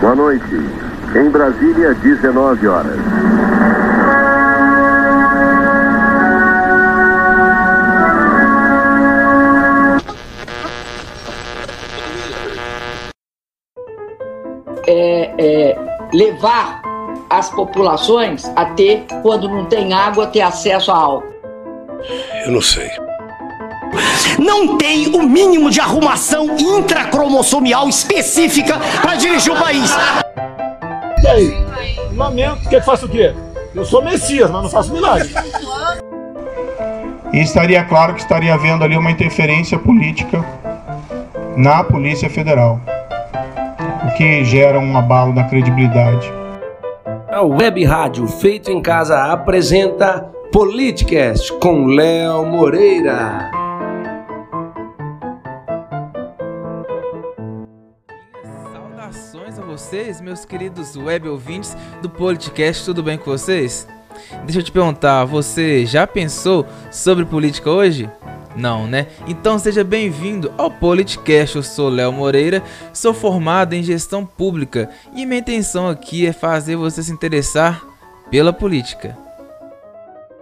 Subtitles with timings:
[0.00, 0.44] Boa noite.
[1.14, 2.98] Em Brasília, 19 horas.
[14.86, 15.78] É, é,
[16.12, 16.82] levar
[17.30, 21.34] as populações a ter, quando não tem água, ter acesso a álcool.
[22.44, 22.90] Eu não sei.
[24.38, 29.90] Não tem o mínimo de arrumação intracromossomial específica para dirigir o país.
[31.22, 31.66] E aí?
[32.14, 32.68] Lamento.
[32.68, 33.34] Quer que faça o quê?
[33.74, 35.30] Eu sou Messias, mas não faço milagre.
[37.32, 40.44] E estaria claro que estaria havendo ali uma interferência política
[41.56, 42.80] na Polícia Federal,
[44.06, 46.32] o que gera um abalo na credibilidade.
[47.28, 53.50] A Web Rádio Feito em Casa apresenta Politicast com Léo Moreira.
[60.20, 63.86] Meus queridos web ouvintes do Politicast, tudo bem com vocês?
[64.44, 68.10] Deixa eu te perguntar, você já pensou sobre política hoje?
[68.56, 69.06] Não, né?
[69.26, 71.56] Então seja bem-vindo ao Politicast.
[71.56, 76.76] Eu sou Léo Moreira, sou formado em gestão pública e minha intenção aqui é fazer
[76.76, 77.84] você se interessar
[78.30, 79.16] pela política.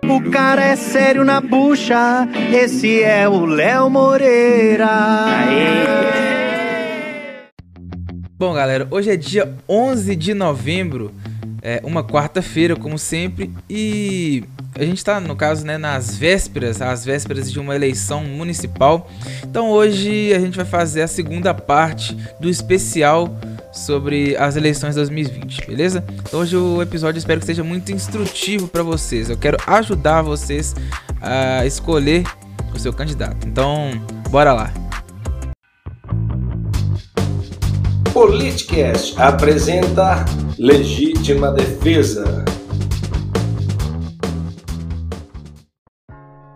[0.05, 4.87] O cara é sério na bucha, esse é o Léo Moreira.
[8.37, 11.15] Bom, galera, hoje é dia 11 de novembro,
[11.63, 14.43] é uma quarta-feira, como sempre, e
[14.75, 19.09] a gente está, no caso, né, nas vésperas, as vésperas de uma eleição municipal.
[19.45, 23.39] Então hoje a gente vai fazer a segunda parte do especial
[23.73, 26.05] sobre as eleições 2020, beleza?
[26.27, 29.31] Então hoje o episódio espero que seja muito instrutivo para vocês.
[29.31, 30.75] Eu quero ajudar vocês
[31.21, 32.25] a escolher
[32.75, 33.47] o seu candidato.
[33.47, 33.93] Então,
[34.29, 34.84] bora lá.
[38.15, 40.25] Politicast apresenta
[40.57, 42.45] Legítima Defesa.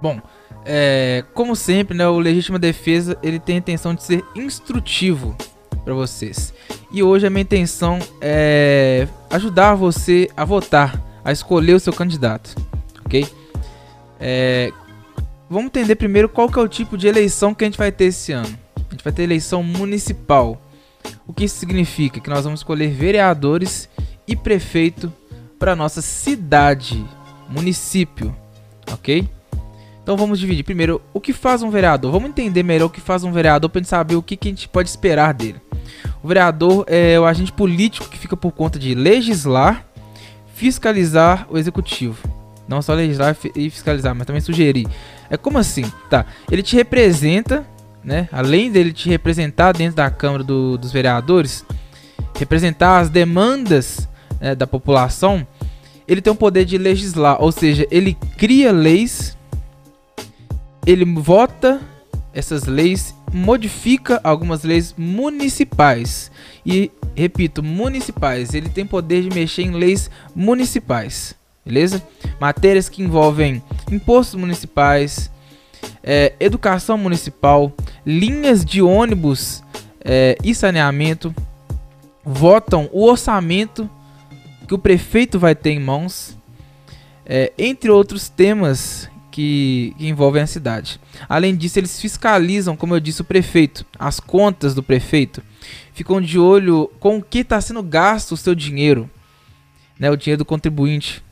[0.01, 0.21] Bom,
[0.65, 5.37] é, como sempre, né, o Legítima Defesa ele tem a intenção de ser instrutivo
[5.85, 6.55] para vocês.
[6.93, 12.55] E hoje a minha intenção é ajudar você a votar, a escolher o seu candidato,
[13.05, 13.27] ok?
[14.21, 14.73] É,
[15.51, 18.05] vamos entender primeiro qual que é o tipo de eleição que a gente vai ter
[18.05, 18.57] esse ano.
[18.77, 20.63] A gente vai ter eleição municipal.
[21.27, 22.21] O que isso significa?
[22.21, 23.89] Que nós vamos escolher vereadores
[24.27, 25.13] e prefeito
[25.59, 27.05] para nossa cidade,
[27.49, 28.35] município,
[28.91, 29.29] ok?
[30.03, 30.65] Então vamos dividir.
[30.65, 32.11] Primeiro, o que faz um vereador?
[32.11, 34.49] Vamos entender melhor o que faz um vereador para a gente saber o que, que
[34.49, 35.61] a gente pode esperar dele.
[36.23, 39.85] O vereador é o agente político que fica por conta de legislar,
[40.55, 42.27] fiscalizar o executivo.
[42.67, 44.87] Não só legislar e fiscalizar, mas também sugerir.
[45.31, 45.85] É como assim?
[46.09, 46.25] Tá.
[46.51, 47.67] Ele te representa,
[48.09, 48.27] né?
[48.33, 51.63] Além dele te representar dentro da Câmara do, dos Vereadores,
[52.39, 54.09] representar as demandas
[54.41, 55.47] né, da população,
[56.07, 59.37] ele tem o poder de legislar, ou seja, ele cria leis,
[60.87, 61.83] ele vota
[62.33, 66.31] essas leis, modifica algumas leis municipais.
[66.65, 72.03] E repito, municipais, ele tem poder de mexer em leis municipais, beleza?
[72.41, 75.31] Matérias que envolvem impostos municipais,
[76.11, 77.71] é, educação municipal,
[78.07, 79.63] linhas de ônibus
[80.03, 81.35] é, e saneamento,
[82.25, 83.89] votam o orçamento
[84.67, 86.35] que o prefeito vai ter em mãos,
[87.27, 90.99] é, entre outros temas que, que, envolvem a cidade.
[91.29, 95.43] Além disso, eles fiscalizam, como eu disse, o prefeito, as contas do prefeito,
[95.93, 99.11] ficam de olho com o que está sendo gasto o seu dinheiro,
[100.01, 101.23] né, o dinheiro do contribuinte.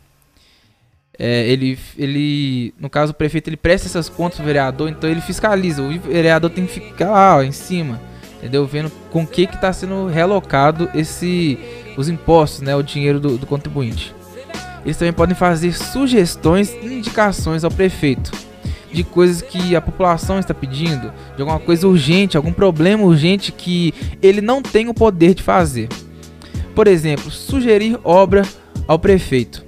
[1.18, 5.20] É, ele, ele, no caso, o prefeito ele presta essas contas ao vereador, então ele
[5.20, 5.82] fiscaliza.
[5.82, 8.00] O vereador tem que ficar lá ó, em cima,
[8.38, 8.66] entendeu?
[8.66, 11.58] Vendo com o que está sendo realocado esse,
[11.96, 14.14] os impostos, né, o dinheiro do, do contribuinte.
[14.84, 18.30] Eles também podem fazer sugestões e indicações ao prefeito
[18.92, 23.92] de coisas que a população está pedindo, de alguma coisa urgente, algum problema urgente que
[24.22, 25.88] ele não tem o poder de fazer.
[26.74, 28.42] Por exemplo, sugerir obra
[28.86, 29.65] ao prefeito.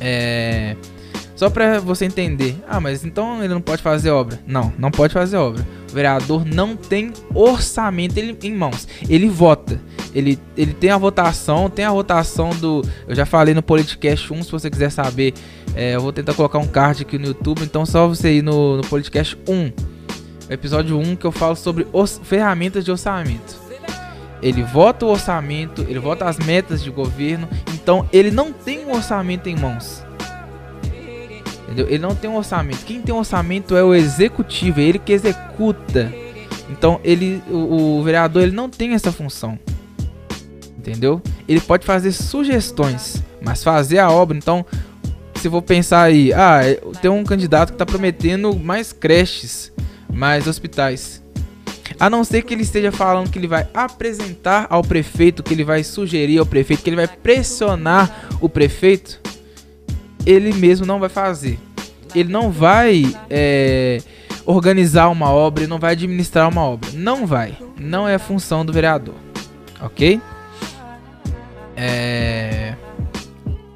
[0.00, 0.76] É...
[1.34, 2.56] Só para você entender.
[2.66, 4.40] Ah, mas então ele não pode fazer obra?
[4.44, 5.64] Não, não pode fazer obra.
[5.88, 8.88] O vereador não tem orçamento em mãos.
[9.08, 9.80] Ele vota.
[10.12, 12.82] Ele, ele tem a votação, tem a votação do.
[13.06, 15.32] Eu já falei no Politicast 1, se você quiser saber.
[15.76, 17.62] É, eu vou tentar colocar um card aqui no YouTube.
[17.62, 19.72] Então, só você ir no, no Politicast 1,
[20.50, 23.67] episódio 1, que eu falo sobre os, ferramentas de orçamento.
[24.42, 27.48] Ele vota o orçamento, ele vota as metas de governo.
[27.74, 30.04] Então, ele não tem um orçamento em mãos.
[31.64, 31.86] Entendeu?
[31.88, 32.84] Ele não tem um orçamento.
[32.84, 36.12] Quem tem um orçamento é o executivo, é ele que executa.
[36.70, 39.58] Então, ele, o, o vereador ele não tem essa função.
[40.78, 41.20] Entendeu?
[41.46, 44.64] Ele pode fazer sugestões, mas fazer a obra, então,
[45.34, 46.60] se for pensar aí, ah,
[47.00, 49.72] tem um candidato que está prometendo mais creches,
[50.12, 51.22] mais hospitais.
[52.00, 55.64] A não ser que ele esteja falando que ele vai apresentar ao prefeito, que ele
[55.64, 59.20] vai sugerir ao prefeito, que ele vai pressionar o prefeito,
[60.24, 61.58] ele mesmo não vai fazer.
[62.14, 64.00] Ele não vai é,
[64.46, 66.88] organizar uma obra, ele não vai administrar uma obra.
[66.94, 67.58] Não vai.
[67.76, 69.14] Não é função do vereador.
[69.80, 70.20] Ok?
[71.76, 72.74] É...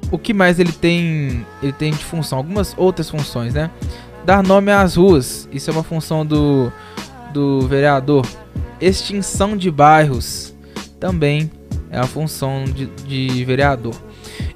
[0.09, 1.45] O que mais ele tem?
[1.61, 2.37] Ele tem de função?
[2.37, 3.69] Algumas outras funções, né?
[4.25, 5.49] Dar nome às ruas.
[5.51, 6.71] Isso é uma função do,
[7.33, 8.25] do vereador.
[8.79, 10.53] Extinção de bairros.
[10.99, 11.51] Também
[11.89, 13.95] é a função de, de vereador.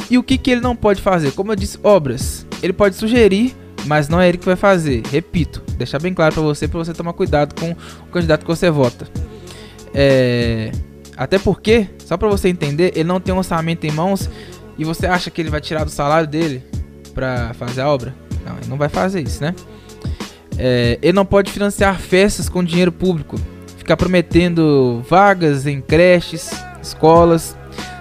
[0.10, 1.32] E o que, que ele não pode fazer?
[1.32, 2.46] Como eu disse, obras.
[2.64, 5.04] Ele pode sugerir, mas não é ele que vai fazer.
[5.12, 8.70] Repito, deixar bem claro para você, para você tomar cuidado com o candidato que você
[8.70, 9.08] vota.
[9.94, 10.72] É...
[11.18, 14.30] Até porque, só para você entender, ele não tem um orçamento em mãos
[14.78, 16.64] e você acha que ele vai tirar do salário dele
[17.14, 18.14] para fazer a obra?
[18.46, 19.54] Não, ele não vai fazer isso, né?
[20.58, 20.98] É...
[21.02, 23.40] Ele não pode financiar festas com dinheiro público,
[23.78, 26.52] ficar prometendo vagas em creches,
[26.82, 27.56] escolas,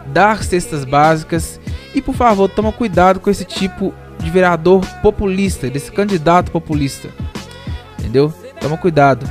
[0.06, 1.61] dar cestas básicas
[1.97, 7.08] e por favor, toma cuidado com esse tipo de vereador populista, desse candidato populista.
[7.99, 8.32] Entendeu?
[8.61, 9.26] Toma cuidado.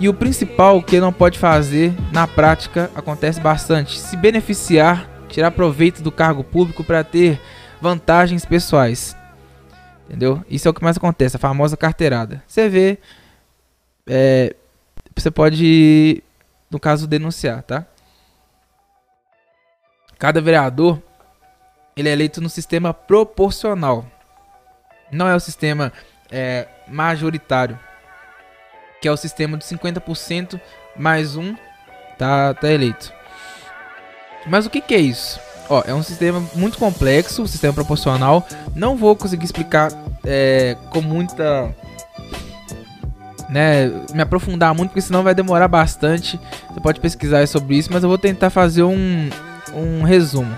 [0.00, 6.02] E o principal que não pode fazer na prática acontece bastante: se beneficiar, tirar proveito
[6.02, 7.40] do cargo público para ter
[7.80, 9.16] vantagens pessoais.
[10.10, 10.44] Entendeu?
[10.50, 12.42] Isso é o que mais acontece, a famosa carteirada.
[12.44, 12.98] Você vê,
[14.08, 14.56] é,
[15.16, 16.20] você pode,
[16.68, 17.86] no caso, denunciar, tá?
[20.18, 21.00] Cada vereador
[21.96, 24.04] ele é eleito no sistema proporcional.
[25.12, 25.92] Não é o sistema
[26.28, 27.78] é, majoritário,
[29.00, 30.60] que é o sistema de 50%
[30.96, 31.54] mais um
[32.18, 33.12] tá, tá eleito.
[34.44, 35.38] Mas o que, que é isso?
[35.70, 38.44] Ó, é um sistema muito complexo, o sistema proporcional.
[38.74, 39.92] Não vou conseguir explicar
[40.26, 41.72] é, com muita.
[43.48, 46.40] Né, me aprofundar muito, porque senão vai demorar bastante.
[46.68, 49.30] Você pode pesquisar sobre isso, mas eu vou tentar fazer um,
[49.72, 50.52] um resumo.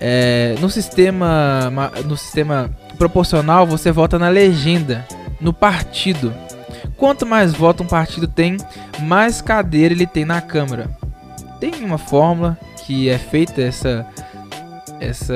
[0.00, 1.70] É, no sistema
[2.04, 5.06] no sistema proporcional você vota na legenda,
[5.40, 6.34] no partido.
[6.96, 8.56] Quanto mais votos um partido tem,
[9.00, 10.90] mais cadeira ele tem na Câmara.
[11.60, 14.06] Tem uma fórmula que é feita essa,
[15.00, 15.34] essa,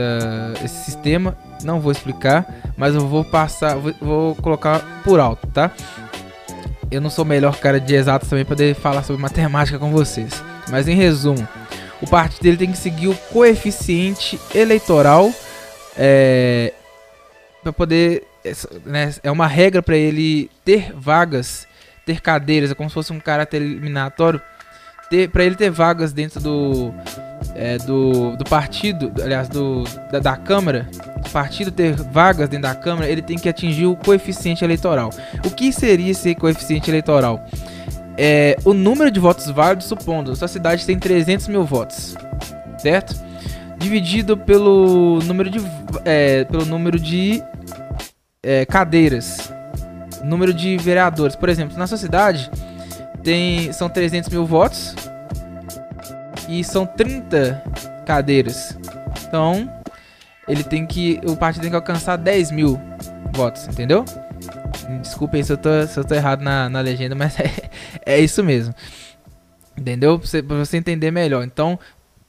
[0.65, 1.37] esse sistema.
[1.63, 2.47] Não vou explicar,
[2.77, 5.71] mas eu vou passar, vou, vou colocar por alto, tá?
[6.91, 9.91] Eu não sou o melhor cara de exatos também para poder falar sobre matemática com
[9.91, 10.43] vocês.
[10.71, 11.47] Mas em resumo,
[12.01, 15.31] o partido dele tem que seguir o coeficiente eleitoral
[15.97, 16.73] é,
[17.63, 18.27] para poder
[18.85, 21.67] né, é uma regra para ele ter vagas,
[22.07, 24.41] ter cadeiras, é como se fosse um caráter eliminatório,
[25.33, 26.95] para ele ter vagas dentro do
[27.55, 30.89] é, do, do partido, aliás, do, da, da Câmara,
[31.27, 35.11] o partido ter vagas dentro da Câmara, ele tem que atingir o coeficiente eleitoral.
[35.45, 37.45] O que seria esse coeficiente eleitoral?
[38.23, 42.15] é, o número de votos válidos, supondo sua cidade tem 300 mil votos,
[42.77, 43.15] certo?
[43.79, 45.59] Dividido pelo número de,
[46.05, 47.43] é, pelo número de
[48.43, 49.51] é, cadeiras,
[50.23, 51.35] número de vereadores.
[51.35, 52.51] Por exemplo, na sua cidade
[53.23, 54.95] tem, são 300 mil votos
[56.49, 57.63] e são 30
[58.07, 58.77] cadeiras.
[59.27, 59.71] Então,
[60.49, 62.81] ele tem que, o partido tem que alcançar 10 mil
[63.33, 64.05] votos, entendeu?
[65.01, 67.71] Desculpem se eu tô, se eu tô errado na, na legenda, mas é,
[68.05, 68.75] é isso mesmo.
[69.79, 70.19] Entendeu?
[70.19, 71.45] Pra você, pra você entender melhor.
[71.45, 71.79] Então,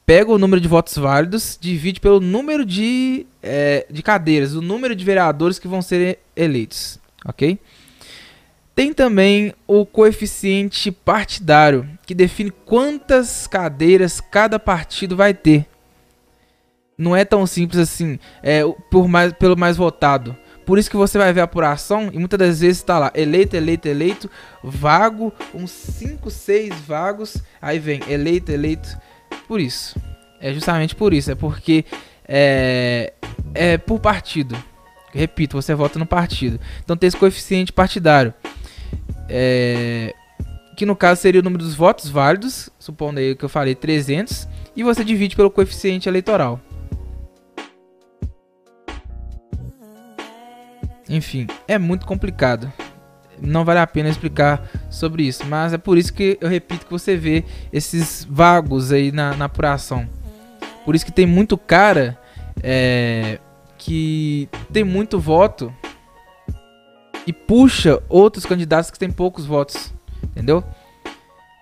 [0.05, 4.95] pega o número de votos válidos, divide pelo número de, é, de cadeiras, o número
[4.95, 7.00] de vereadores que vão ser eleitos.
[7.25, 7.60] Ok?
[8.74, 15.68] Tem também o coeficiente partidário, que define quantas cadeiras cada partido vai ter.
[16.98, 20.36] Não é tão simples assim, é, por mais, pelo mais votado.
[20.66, 23.56] Por isso que você vai ver a apuração e muitas das vezes está lá eleito,
[23.56, 24.32] eleito, eleito,
[24.63, 28.98] vago, uns 5, 6 vagos, aí vem eleito, eleito.
[29.48, 30.00] Por isso.
[30.40, 31.32] É justamente por isso.
[31.32, 31.84] É porque
[32.28, 33.13] é,
[33.54, 34.56] é por partido.
[35.13, 36.60] Repito, você vota no partido.
[36.84, 38.34] Então tem esse coeficiente partidário.
[39.33, 40.13] É,
[40.75, 44.47] que no caso seria o número dos votos válidos, supondo aí que eu falei 300,
[44.75, 46.59] e você divide pelo coeficiente eleitoral.
[51.07, 52.71] Enfim, é muito complicado.
[53.41, 56.91] Não vale a pena explicar sobre isso, mas é por isso que eu repito que
[56.91, 60.07] você vê esses vagos aí na, na apuração.
[60.85, 62.19] Por isso que tem muito cara
[62.61, 63.39] é,
[63.77, 65.73] que tem muito voto
[67.25, 70.63] e puxa outros candidatos que têm poucos votos, entendeu?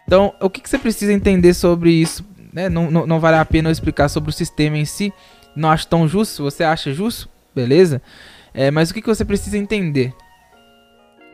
[0.06, 3.46] Então, o que, que você precisa entender sobre isso né, não, não, não vale a
[3.46, 5.13] pena eu explicar sobre o sistema em si.
[5.56, 6.36] Não acho tão justo.
[6.36, 8.01] Se você acha justo, beleza.
[8.54, 10.13] É, mas o que, que você precisa entender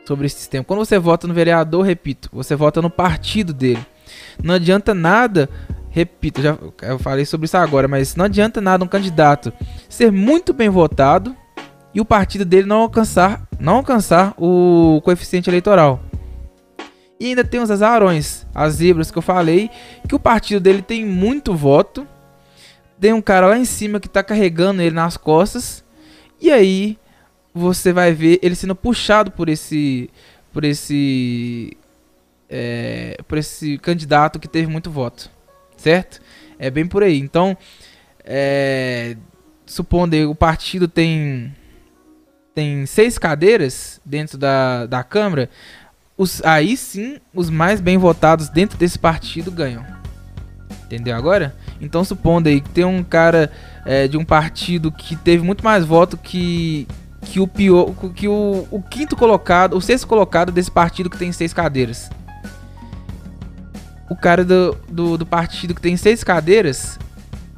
[0.05, 0.63] sobre esse sistema?
[0.63, 3.83] Quando você vota no vereador, repito, você vota no partido dele.
[4.43, 5.49] Não adianta nada,
[5.89, 9.51] repito, já eu falei sobre isso agora, mas não adianta nada um candidato
[9.89, 11.35] ser muito bem votado
[11.95, 16.03] e o partido dele não alcançar, não alcançar o coeficiente eleitoral.
[17.17, 19.69] E ainda tem os azarões, as zebras que eu falei,
[20.05, 22.05] que o partido dele tem muito voto.
[22.99, 25.85] Tem um cara lá em cima que tá carregando ele nas costas.
[26.41, 26.99] E aí
[27.53, 30.09] você vai ver ele sendo puxado por esse
[30.51, 31.77] por esse
[32.49, 35.31] é, por esse candidato que teve muito voto,
[35.77, 36.19] certo?
[36.59, 37.17] É bem por aí.
[37.17, 37.57] Então,
[38.25, 39.15] é,
[39.65, 41.53] supondo o partido tem
[42.55, 45.49] tem seis cadeiras dentro da, da Câmara,
[46.17, 49.85] os, aí sim os mais bem votados dentro desse partido ganham.
[50.85, 51.53] Entendeu agora?
[51.81, 53.51] Então supondo aí que tem um cara
[53.85, 56.87] é, de um partido que teve muito mais voto que
[57.21, 61.31] que o pior, que o, o quinto colocado, o sexto colocado desse partido que tem
[61.31, 62.09] seis cadeiras.
[64.07, 66.99] O cara do, do, do partido que tem seis cadeiras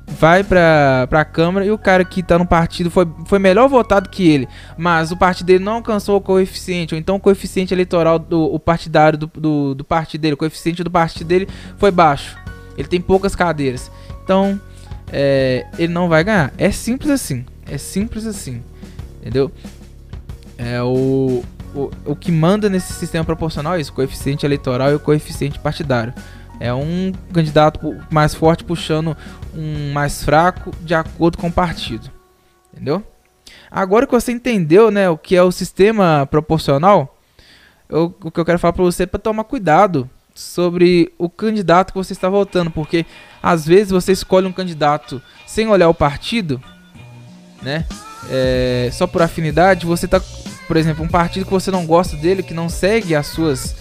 [0.07, 4.09] vai pra, pra Câmara e o cara que tá no partido foi, foi melhor votado
[4.09, 4.47] que ele,
[4.77, 8.59] mas o partido dele não alcançou o coeficiente, ou então o coeficiente eleitoral do o
[8.59, 11.47] partidário do, do, do partido dele, o coeficiente do partido dele
[11.77, 12.37] foi baixo.
[12.77, 13.91] Ele tem poucas cadeiras.
[14.23, 14.59] Então,
[15.11, 16.53] é, ele não vai ganhar.
[16.57, 17.43] É simples assim.
[17.65, 18.61] É simples assim.
[19.19, 19.51] Entendeu?
[20.57, 24.95] É o, o, o que manda nesse sistema proporcional é isso: o coeficiente eleitoral e
[24.95, 26.13] o coeficiente partidário.
[26.59, 29.15] É um candidato mais forte puxando
[29.57, 32.11] um mais fraco de acordo com o partido.
[32.71, 33.03] Entendeu?
[33.71, 37.17] Agora que você entendeu né, o que é o sistema proporcional,
[37.89, 41.91] eu, o que eu quero falar para você é para tomar cuidado sobre o candidato
[41.91, 43.05] que você está votando, porque
[43.41, 46.61] às vezes você escolhe um candidato sem olhar o partido,
[47.61, 47.85] né?
[48.29, 50.21] É, só por afinidade, você tá,
[50.67, 53.75] por exemplo, um partido que você não gosta dele, que não segue as suas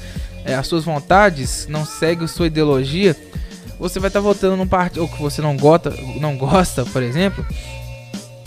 [0.45, 3.17] é, as suas vontades, não segue a sua ideologia,
[3.79, 5.91] você vai estar tá votando num partido que você não gosta,
[6.21, 7.45] não gosta, por exemplo,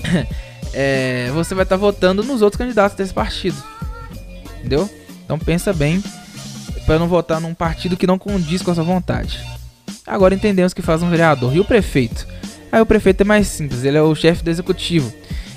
[0.74, 3.57] é, você vai estar tá votando nos outros candidatos desse partido,
[4.59, 4.89] entendeu?
[5.24, 6.03] Então pensa bem
[6.86, 9.39] para não votar num partido que não condiz com a sua vontade.
[10.05, 12.27] Agora entendemos que faz um vereador e o prefeito.
[12.71, 15.13] Aí o prefeito é mais simples, ele é o chefe do executivo.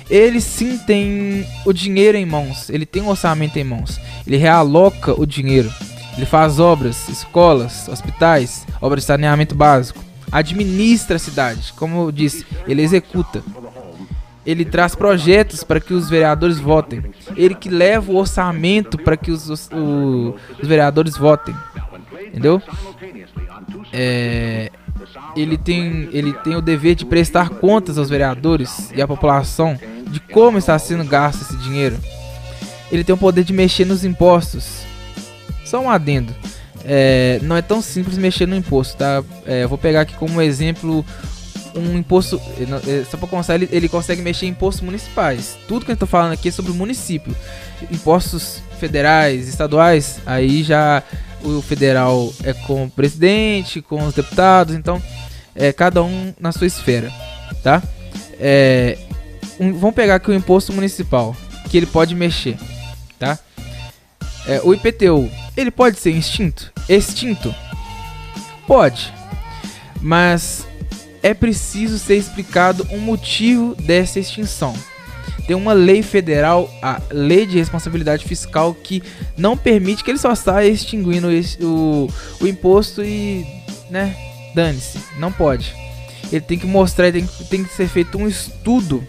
[0.09, 5.19] Ele sim tem o dinheiro em mãos, ele tem o orçamento em mãos, ele realoca
[5.19, 5.71] o dinheiro.
[6.15, 10.03] Ele faz obras, escolas, hospitais, obras de saneamento básico.
[10.31, 13.43] Administra a cidade, como eu disse, ele executa.
[14.45, 17.03] Ele traz projetos para que os vereadores votem.
[17.35, 21.55] Ele que leva o orçamento para que os, os, os, vereadores votem.
[22.27, 22.61] Entendeu?
[23.91, 24.69] É,
[25.35, 30.19] ele, tem, ele tem o dever de prestar contas aos vereadores e à população de
[30.19, 31.97] como está sendo gasto esse dinheiro.
[32.91, 34.83] Ele tem o poder de mexer nos impostos
[35.73, 36.35] só um adendo.
[36.85, 39.23] É, não é tão simples mexer no imposto, tá?
[39.47, 41.03] É, eu vou pegar aqui como exemplo
[41.75, 42.39] um imposto.
[42.87, 45.57] É, só para começar, ele, ele consegue mexer em impostos municipais.
[45.67, 47.35] Tudo que eu tô falando aqui é sobre o município.
[47.89, 51.01] Impostos federais, estaduais, aí já
[51.43, 55.01] o federal é com o presidente, com os deputados, então
[55.55, 57.11] é cada um na sua esfera,
[57.63, 57.81] tá?
[58.39, 58.97] É,
[59.59, 61.35] um, vamos pegar aqui o imposto municipal,
[61.69, 62.57] que ele pode mexer,
[63.17, 63.39] tá?
[64.47, 66.71] É, o IPTU, ele pode ser extinto?
[66.89, 67.53] Extinto?
[68.67, 69.13] Pode.
[70.01, 70.67] Mas
[71.21, 74.73] é preciso ser explicado o um motivo dessa extinção.
[75.47, 79.03] Tem uma lei federal, a Lei de Responsabilidade Fiscal, que
[79.37, 81.27] não permite que ele só saia extinguindo
[81.61, 82.09] o,
[82.39, 83.45] o imposto e,
[83.89, 84.15] né,
[84.55, 84.99] dane-se.
[85.17, 85.73] Não pode.
[86.31, 89.05] Ele tem que mostrar, tem, tem que ser feito um estudo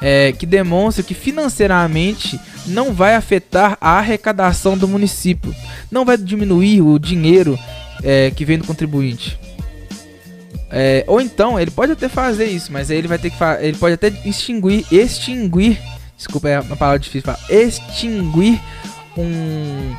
[0.00, 5.54] é, que demonstra que financeiramente não vai afetar a arrecadação do município,
[5.90, 7.58] não vai diminuir o dinheiro
[8.02, 9.38] é, que vem do contribuinte.
[10.70, 13.78] É, ou então ele pode até fazer isso, mas aí ele vai ter que ele
[13.78, 15.80] pode até extinguir, extinguir,
[16.16, 18.60] desculpa é uma palavra difícil falar, extinguir
[19.16, 19.94] um,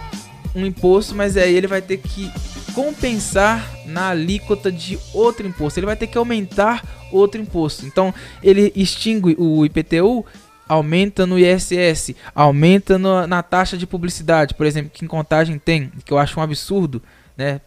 [0.53, 2.29] um imposto, mas aí ele vai ter que
[2.73, 5.79] compensar na alíquota de outro imposto.
[5.79, 7.85] Ele vai ter que aumentar outro imposto.
[7.85, 10.25] Então ele extingue o IPTU
[10.67, 15.89] aumenta no ISS, aumenta no, na taxa de publicidade, por exemplo, que em contagem tem,
[16.03, 17.01] que eu acho um absurdo,
[17.37, 17.61] né?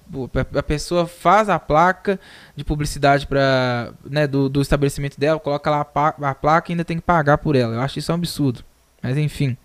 [0.54, 2.18] A pessoa faz a placa
[2.56, 6.84] de publicidade para, né, do, do, estabelecimento dela, coloca lá a, a, placa e ainda
[6.84, 7.74] tem que pagar por ela.
[7.74, 8.64] Eu acho isso um absurdo.
[9.00, 9.56] Mas enfim,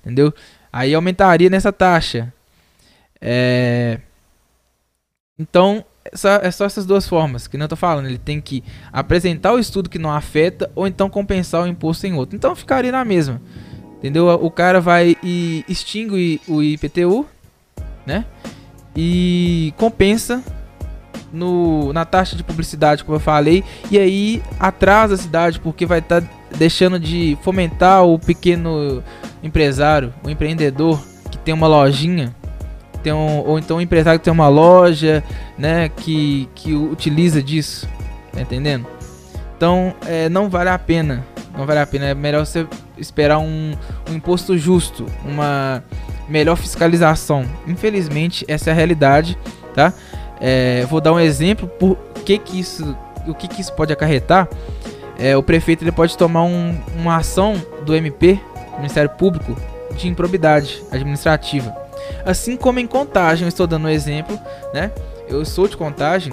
[0.00, 0.34] entendeu?
[0.72, 2.32] Aí aumentaria nessa taxa.
[3.20, 4.00] É...
[5.38, 8.06] Então só, é só essas duas formas que não tô falando.
[8.06, 12.14] Ele tem que apresentar o estudo que não afeta ou então compensar o imposto em
[12.14, 12.36] outro.
[12.36, 13.40] Então ficaria na mesma.
[13.98, 14.28] Entendeu?
[14.28, 17.26] O cara vai e extingue o IPTU,
[18.04, 18.26] né?
[18.94, 20.44] E compensa
[21.32, 25.98] no, na taxa de publicidade, como eu falei, e aí atrasa a cidade porque vai
[25.98, 29.02] estar tá deixando de fomentar o pequeno
[29.42, 32.34] empresário, o empreendedor que tem uma lojinha,
[33.04, 35.22] tem um, ou então o empresário que tem uma loja,
[35.56, 37.88] né, que, que utiliza disso,
[38.32, 38.86] tá entendendo?
[39.56, 41.24] Então, é, não vale a pena
[41.56, 42.06] não vale a pena.
[42.06, 42.66] É melhor você
[42.98, 43.72] esperar um,
[44.10, 45.82] um imposto justo, uma
[46.28, 47.44] melhor fiscalização.
[47.66, 49.38] Infelizmente, essa é a realidade,
[49.74, 49.92] tá?
[50.40, 52.96] É, vou dar um exemplo por que que isso,
[53.26, 54.48] o que que isso pode acarretar.
[55.18, 57.54] É, o prefeito ele pode tomar um, uma ação
[57.86, 58.40] do MP,
[58.76, 59.56] Ministério Público,
[59.96, 61.83] de improbidade administrativa.
[62.24, 64.38] Assim como em contagem, eu estou dando um exemplo,
[64.72, 64.92] né?
[65.28, 66.32] Eu sou de contagem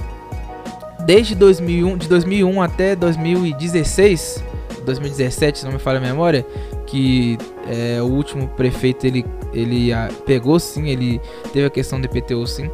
[1.06, 4.44] desde 2001, de 2001 até 2016
[4.86, 6.46] 2017, se não me falha a memória,
[6.88, 7.38] que
[7.68, 11.22] é, o último prefeito ele, ele a, pegou sim, ele
[11.54, 12.70] teve a questão do IPTU sim.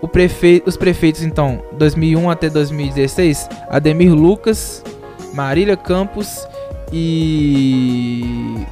[0.00, 4.84] O prefeito, os prefeitos então, 2001 até 2016, Ademir Lucas,
[5.32, 6.46] Marília Campos
[6.92, 8.64] e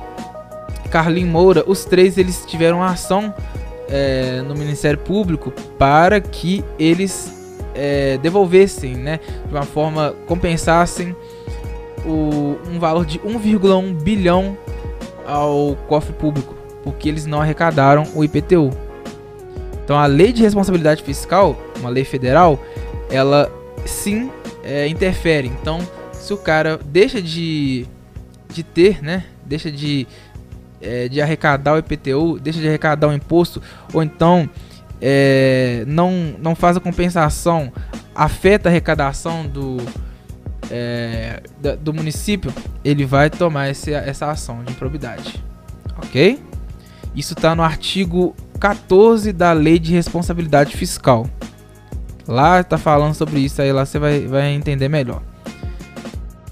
[0.87, 3.35] Carlinhos Moura, os três eles tiveram ação
[3.89, 7.33] é, no Ministério Público para que eles
[7.75, 11.15] é, devolvessem, né, de uma forma compensassem
[12.05, 14.57] o, um valor de 1,1 bilhão
[15.27, 18.71] ao cofre público, porque eles não arrecadaram o IPTU.
[19.85, 22.59] Então a lei de responsabilidade fiscal, uma lei federal,
[23.11, 23.53] ela
[23.85, 24.31] sim
[24.65, 25.49] é, interfere.
[25.61, 25.81] Então
[26.13, 27.87] se o cara deixa de,
[28.53, 30.07] de ter, né, deixa de,
[30.87, 33.61] é, de arrecadar o IPTU, deixa de arrecadar o imposto,
[33.93, 34.49] ou então
[35.01, 37.73] é, não, não faz a compensação,
[38.15, 39.79] afeta a arrecadação do,
[40.71, 41.43] é,
[41.81, 42.53] do município,
[42.85, 45.43] ele vai tomar esse, essa ação de improbidade.
[45.99, 46.41] Ok?
[47.15, 51.27] Isso está no artigo 14 da Lei de Responsabilidade Fiscal.
[52.29, 55.23] Lá está falando sobre isso, aí lá você vai, vai entender melhor.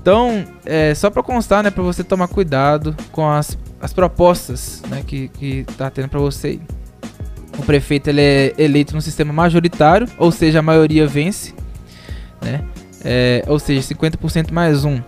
[0.00, 5.04] Então, é, só para constar, né, para você tomar cuidado com as, as propostas né,
[5.06, 6.58] que, que tá tendo para você.
[7.58, 11.54] O prefeito ele é eleito no sistema majoritário, ou seja, a maioria vence,
[12.40, 12.64] né?
[13.04, 15.02] É, ou seja, 50% mais um.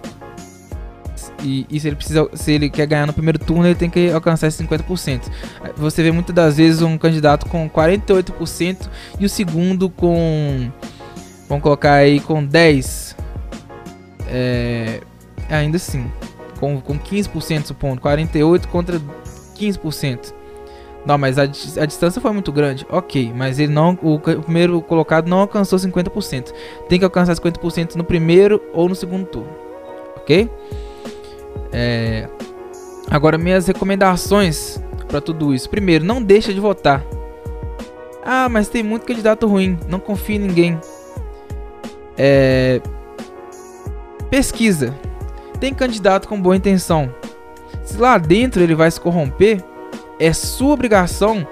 [1.43, 4.11] E, e, se ele precisa, se ele quer ganhar no primeiro turno, ele tem que
[4.11, 5.23] alcançar esse 50%.
[5.79, 10.71] Você vê muitas das vezes um candidato com 48% e o segundo com
[11.49, 13.17] vamos colocar aí com 10
[14.29, 15.01] é,
[15.49, 16.11] ainda assim,
[16.59, 19.01] com, com 15% supondo, 48 contra
[19.57, 20.35] 15%.
[21.07, 22.85] Não, mas a, a distância foi muito grande.
[22.91, 23.97] Ok, mas ele não.
[24.03, 26.53] O, o primeiro colocado não alcançou 50%.
[26.89, 29.51] Tem que alcançar 50% no primeiro ou no segundo turno.
[30.17, 30.51] Ok?
[31.73, 32.29] É,
[33.09, 35.71] agora, minhas recomendações para tudo isso.
[35.71, 37.05] Primeiro, não deixa de votar.
[38.25, 39.79] Ah, mas tem muito candidato ruim.
[39.89, 40.81] Não confie em ninguém.
[42.19, 42.81] É,
[44.29, 44.93] pesquisa.
[45.61, 47.15] Tem candidato com boa intenção.
[47.85, 49.63] Se lá dentro ele vai se corromper,
[50.19, 51.47] é sua obrigação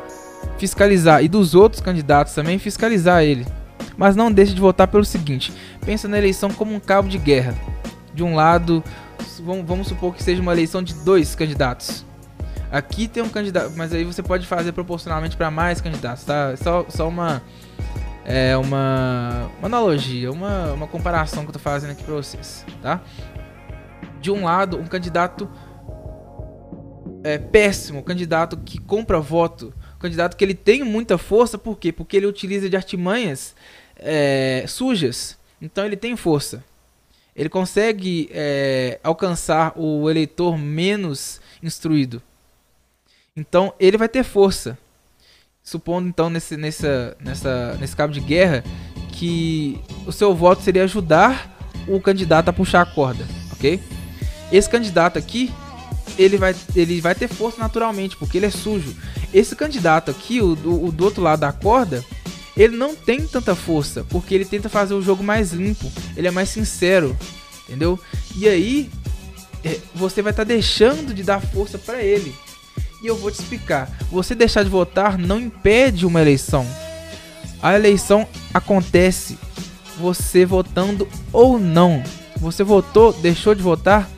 [0.58, 3.46] fiscalizar e dos outros candidatos também fiscalizar ele.
[3.96, 5.52] Mas não deixe de votar pelo seguinte:
[5.84, 7.54] pensa na eleição como um cabo de guerra.
[8.12, 8.82] De um lado,
[9.66, 12.04] vamos supor que seja uma eleição de dois candidatos.
[12.70, 16.56] Aqui tem um candidato, mas aí você pode fazer proporcionalmente para mais candidatos, tá?
[16.56, 17.42] Só, só uma
[18.24, 23.00] é uma, uma analogia, uma, uma comparação que eu tô fazendo aqui para vocês, tá?
[24.24, 25.46] De um lado, um candidato
[27.22, 31.92] é, péssimo, candidato que compra voto, candidato que ele tem muita força, por quê?
[31.92, 33.54] Porque ele utiliza de artimanhas
[33.96, 35.36] é, sujas.
[35.60, 36.64] Então ele tem força.
[37.36, 42.22] Ele consegue é, alcançar o eleitor menos instruído.
[43.36, 44.78] Então ele vai ter força.
[45.62, 48.64] Supondo então nesse, nessa, nessa, nesse cabo de guerra
[49.12, 51.54] que o seu voto seria ajudar
[51.86, 53.78] o candidato a puxar a corda, ok?
[54.52, 55.52] Esse candidato aqui
[56.18, 58.94] ele vai, ele vai ter força naturalmente, porque ele é sujo.
[59.32, 62.04] Esse candidato aqui, o, o, o do outro lado da corda,
[62.56, 66.30] ele não tem tanta força, porque ele tenta fazer o jogo mais limpo, ele é
[66.30, 67.16] mais sincero,
[67.66, 67.98] entendeu?
[68.36, 68.90] E aí,
[69.64, 72.34] é, você vai estar tá deixando de dar força para ele.
[73.02, 73.90] E eu vou te explicar.
[74.10, 76.66] Você deixar de votar não impede uma eleição.
[77.60, 79.38] A eleição acontece
[79.98, 82.02] você votando ou não.
[82.38, 84.08] Você votou, deixou de votar,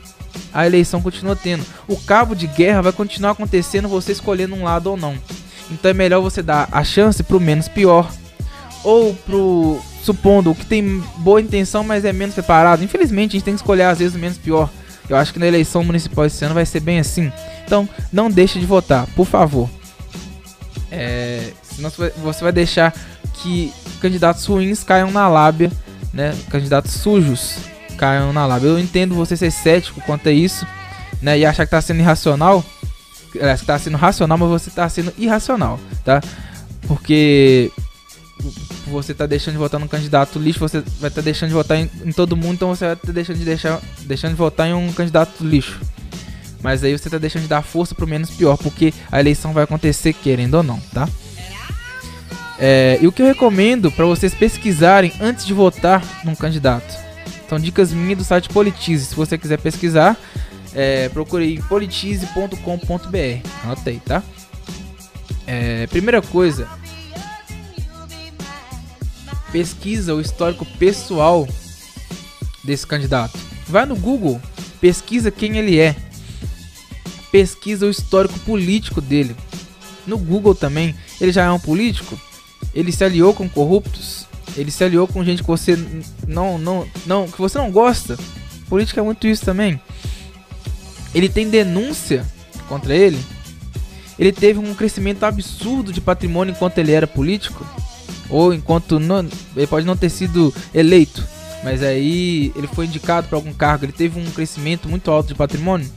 [0.53, 1.65] a eleição continua tendo.
[1.87, 5.15] O cabo de guerra vai continuar acontecendo você escolhendo um lado ou não.
[5.69, 8.09] Então é melhor você dar a chance pro menos pior
[8.83, 12.83] ou pro supondo, que tem boa intenção, mas é menos preparado.
[12.83, 14.69] Infelizmente, a gente tem que escolher às vezes o menos pior.
[15.09, 17.31] Eu acho que na eleição municipal esse ano vai ser bem assim.
[17.65, 19.69] Então, não deixe de votar, por favor.
[20.89, 22.93] É, senão você vai deixar
[23.33, 25.71] que candidatos ruins caiam na lábia,
[26.13, 26.33] né?
[26.49, 27.57] Candidatos sujos
[27.97, 28.67] caiam na lábia.
[28.67, 30.65] Eu entendo você ser cético quanto a isso,
[31.21, 31.37] né?
[31.37, 32.63] E achar que tá sendo irracional.
[33.35, 36.21] É, que tá sendo racional, mas você tá sendo irracional, tá?
[36.87, 37.71] Porque
[38.87, 41.77] você tá deixando de votar num candidato lixo, você vai estar tá deixando de votar
[41.77, 44.67] em, em, todo mundo, então você vai estar tá deixando de deixar, deixando de votar
[44.67, 45.79] em um candidato lixo.
[46.61, 49.63] Mas aí você tá deixando de dar força pro menos pior, porque a eleição vai
[49.63, 51.07] acontecer querendo ou não, tá?
[52.59, 57.06] É, e o que eu recomendo para vocês pesquisarem antes de votar num candidato.
[57.49, 59.05] São dicas minhas do site Politize.
[59.05, 60.17] Se você quiser pesquisar,
[60.73, 63.49] é, procure politize.com.br.
[63.63, 64.21] Anotei, tá?
[65.45, 66.67] É, primeira coisa,
[69.51, 71.47] pesquisa o histórico pessoal
[72.63, 73.39] desse candidato.
[73.65, 74.41] Vai no Google,
[74.81, 75.95] pesquisa quem ele é.
[77.31, 79.35] Pesquisa o histórico político dele.
[80.05, 82.19] No Google também, ele já é um político?
[82.73, 84.27] Ele se aliou com corruptos?
[84.57, 85.77] Ele se aliou com gente que você
[86.27, 88.17] não não não que você não gosta?
[88.67, 89.79] Política é muito isso também.
[91.13, 92.25] Ele tem denúncia
[92.67, 93.19] contra ele?
[94.19, 97.65] Ele teve um crescimento absurdo de patrimônio enquanto ele era político?
[98.29, 101.23] ou enquanto não, ele pode não ter sido eleito,
[101.63, 105.35] mas aí ele foi indicado para algum cargo, ele teve um crescimento muito alto de
[105.35, 105.89] patrimônio,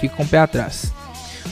[0.00, 0.92] fica com o pé atrás.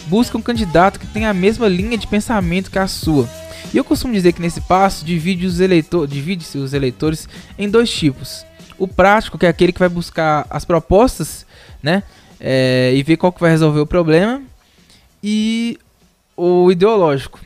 [0.06, 3.28] Busca um candidato que tenha a mesma linha de pensamento que a sua.
[3.72, 7.90] E eu costumo dizer que nesse passo divide os eleitor, divide-se os eleitores em dois
[7.90, 8.44] tipos.
[8.78, 11.46] O prático, que é aquele que vai buscar as propostas,
[11.82, 12.02] né,
[12.40, 14.42] é, e ver qual que vai resolver o problema,
[15.22, 15.78] e
[16.36, 17.38] o ideológico,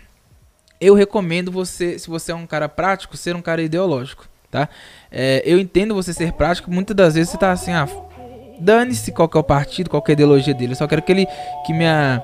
[0.80, 4.68] eu recomendo você, se você é um cara prático, ser um cara ideológico, tá?
[5.10, 7.88] É, eu entendo você ser prático, muitas das vezes você tá assim, ah,
[8.58, 11.02] dane-se qual que é o partido, qual que é a ideologia dele, eu só quero
[11.02, 11.26] que ele,
[11.66, 12.22] que minha,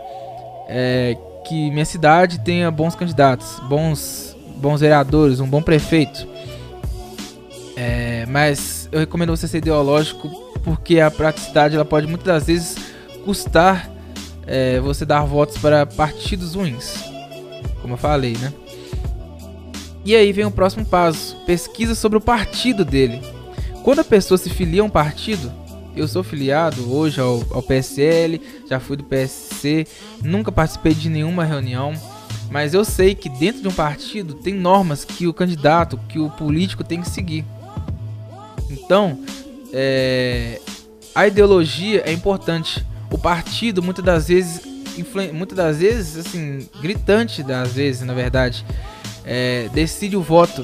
[0.69, 6.27] é, que minha cidade tenha bons candidatos, bons, bons vereadores, um bom prefeito.
[7.77, 10.29] É, mas eu recomendo você ser ideológico
[10.63, 12.77] porque a praticidade ela pode muitas das vezes
[13.25, 13.91] custar
[14.47, 17.13] é, você dar votos para partidos ruins
[17.83, 18.53] como eu falei, né?
[20.05, 23.21] E aí vem o próximo passo: pesquisa sobre o partido dele.
[23.83, 25.53] Quando a pessoa se filia a um partido,
[25.97, 29.87] eu sou filiado hoje ao, ao PSL, já fui do PSC,
[30.23, 31.93] nunca participei de nenhuma reunião,
[32.51, 36.31] mas eu sei que dentro de um partido tem normas que o candidato, que o
[36.31, 37.45] político tem que seguir.
[38.71, 39.19] Então,
[39.73, 40.61] é,
[41.15, 42.85] a ideologia é importante.
[43.11, 44.73] O partido muitas das vezes
[45.33, 48.63] muitas das vezes, assim, gritante das vezes, na verdade,
[49.25, 50.63] é, decide o voto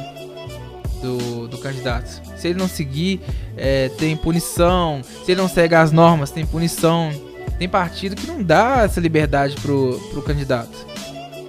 [1.03, 2.21] do, do candidato.
[2.37, 3.21] Se ele não seguir,
[3.57, 5.03] é, tem punição.
[5.25, 7.11] Se ele não segue as normas, tem punição.
[7.59, 10.87] Tem partido que não dá essa liberdade pro, pro candidato.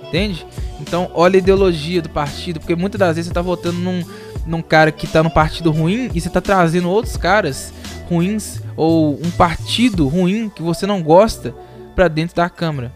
[0.07, 0.45] Entende?
[0.79, 4.03] Então, olha a ideologia do partido, porque muitas das vezes você tá votando num,
[4.45, 7.73] num cara que tá no partido ruim e você tá trazendo outros caras
[8.09, 11.53] ruins ou um partido ruim que você não gosta
[11.95, 12.91] para dentro da câmara.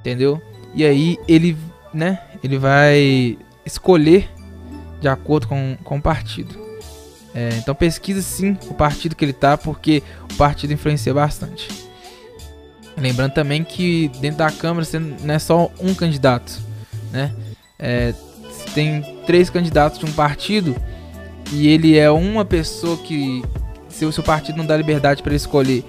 [0.00, 0.42] Entendeu?
[0.74, 1.56] E aí ele,
[1.94, 4.28] né, ele vai escolher
[5.00, 6.58] de acordo com, com o partido.
[7.34, 11.68] É, então pesquisa sim o partido que ele tá, porque o partido influencia bastante.
[12.96, 16.60] Lembrando também que dentro da Câmara você não é só um candidato,
[17.12, 17.32] né?
[17.78, 18.12] É,
[18.74, 20.76] tem três candidatos de um partido
[21.52, 23.42] e ele é uma pessoa que
[23.88, 25.84] se o seu partido não dá liberdade para escolher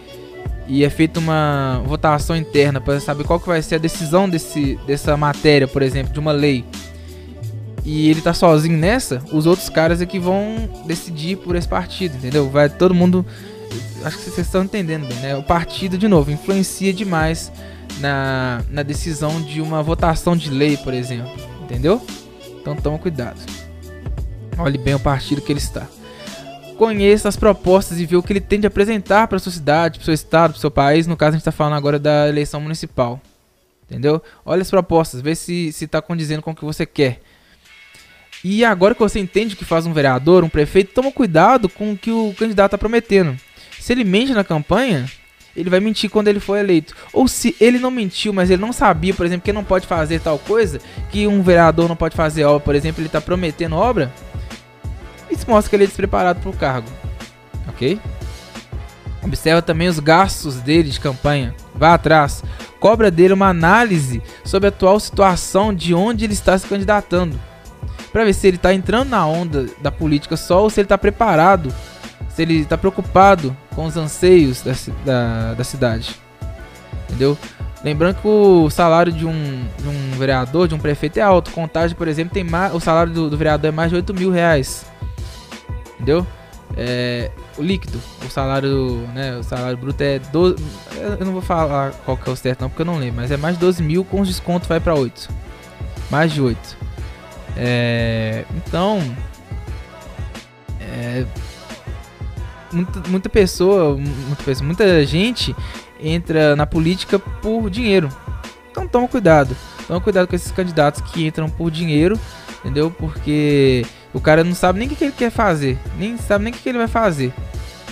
[0.67, 4.79] e é feita uma votação interna para saber qual que vai ser a decisão desse,
[4.87, 6.63] dessa matéria, por exemplo, de uma lei.
[7.83, 12.15] E ele tá sozinho nessa, os outros caras é que vão decidir por esse partido,
[12.15, 12.49] entendeu?
[12.49, 13.25] Vai todo mundo.
[14.03, 15.35] Acho que vocês estão entendendo bem, né?
[15.35, 17.51] O partido, de novo, influencia demais
[17.99, 21.31] na, na decisão de uma votação de lei, por exemplo,
[21.63, 22.05] entendeu?
[22.59, 23.39] Então toma cuidado.
[24.57, 25.87] Olhe bem o partido que ele está
[26.81, 30.05] conheça as propostas e ver o que ele tem de apresentar para sua cidade, para
[30.05, 31.05] seu estado, para seu país.
[31.05, 33.21] No caso, a gente está falando agora da eleição municipal.
[33.83, 34.19] Entendeu?
[34.43, 37.21] Olha as propostas, vê se está condizendo com o que você quer.
[38.43, 41.91] E agora que você entende o que faz um vereador, um prefeito, toma cuidado com
[41.91, 43.37] o que o candidato está prometendo.
[43.79, 45.05] Se ele mente na campanha,
[45.55, 46.95] ele vai mentir quando ele for eleito.
[47.13, 50.19] Ou se ele não mentiu, mas ele não sabia, por exemplo, que não pode fazer
[50.19, 50.79] tal coisa,
[51.11, 54.11] que um vereador não pode fazer obra, por exemplo, ele está prometendo obra,
[55.29, 56.89] isso mostra que ele é despreparado para o cargo.
[57.67, 57.99] Ok?
[59.23, 61.55] Observa também os gastos dele de campanha.
[61.75, 62.43] Vá atrás.
[62.79, 67.39] Cobra dele uma análise sobre a atual situação de onde ele está se candidatando.
[68.11, 70.97] Pra ver se ele tá entrando na onda da política só ou se ele tá
[70.97, 71.73] preparado,
[72.29, 74.73] se ele tá preocupado com os anseios da,
[75.05, 76.15] da, da cidade.
[77.07, 77.37] Entendeu?
[77.83, 81.51] Lembrando que o salário de um, de um vereador, de um prefeito é alto.
[81.51, 84.29] Contagem, por exemplo, tem mais, o salário do, do vereador é mais de 8 mil
[84.29, 84.85] reais.
[85.95, 86.25] Entendeu?
[86.77, 90.55] É, o líquido, o salário, né, o salário bruto é 12,
[91.19, 93.29] eu não vou falar qual que é o certo não, porque eu não lembro, mas
[93.29, 95.29] é mais de 12 mil, com os descontos vai para 8,
[96.09, 96.77] mais de 8.
[97.57, 98.99] É, então,
[100.79, 101.25] é,
[102.71, 105.55] muita, muita pessoa, muita pessoa, muita gente
[105.99, 108.09] entra na política por dinheiro.
[108.71, 109.55] Então toma cuidado.
[109.87, 112.19] Toma cuidado com esses candidatos que entram por dinheiro,
[112.59, 112.89] entendeu?
[112.89, 116.55] Porque o cara não sabe nem o que, ele quer fazer, nem sabe nem o
[116.55, 117.33] que, ele vai fazer.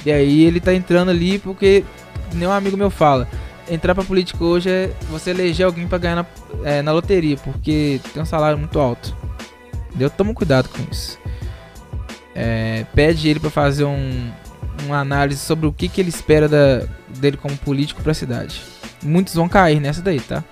[0.06, 1.84] E aí ele tá entrando ali porque,
[2.34, 3.28] nem um amigo meu fala,
[3.69, 6.26] entrar pra política hoje é você eleger alguém para ganhar na,
[6.63, 9.15] é, na loteria, porque tem um salário muito alto.
[9.89, 10.10] Entendeu?
[10.10, 11.19] Toma cuidado com isso.
[12.34, 14.32] É, pede ele para fazer um,
[14.86, 18.62] uma análise sobre o que, que ele espera da, dele como político para a cidade.
[19.04, 20.43] Muitos vão cair nessa daí, tá?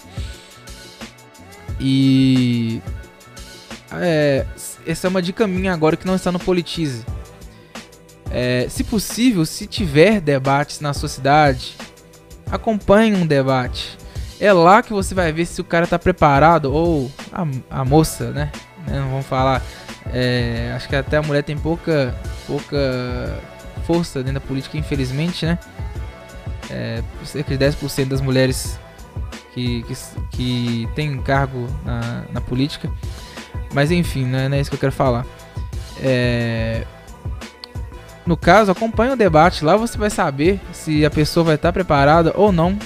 [1.79, 2.81] E
[3.91, 4.45] é,
[4.85, 7.05] essa é uma dica minha agora que não está no Politize.
[8.29, 11.75] É, se possível, se tiver debates na sua cidade,
[12.51, 13.97] acompanhe um debate.
[14.39, 18.31] É lá que você vai ver se o cara está preparado ou a, a moça,
[18.31, 18.51] né?
[18.87, 19.61] Não vamos falar.
[20.13, 23.39] É, acho que até a mulher tem pouca, pouca
[23.85, 25.59] força dentro da política, infelizmente, né?
[26.69, 28.79] É, cerca de 10% das mulheres
[29.53, 29.95] que, que,
[30.31, 32.89] que tem cargo na, na política.
[33.73, 35.25] Mas enfim, não é, não é isso que eu quero falar.
[36.01, 36.85] É,
[38.25, 39.63] no caso, acompanhe o debate.
[39.63, 42.77] Lá você vai saber se a pessoa vai estar preparada ou não.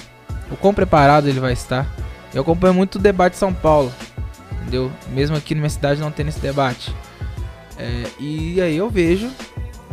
[0.50, 1.86] O quão preparado ele vai estar.
[2.32, 3.92] Eu acompanho muito o debate de São Paulo.
[4.62, 4.90] Entendeu?
[5.10, 6.94] Mesmo aqui na minha cidade não tendo esse debate.
[7.78, 9.30] É, e aí eu vejo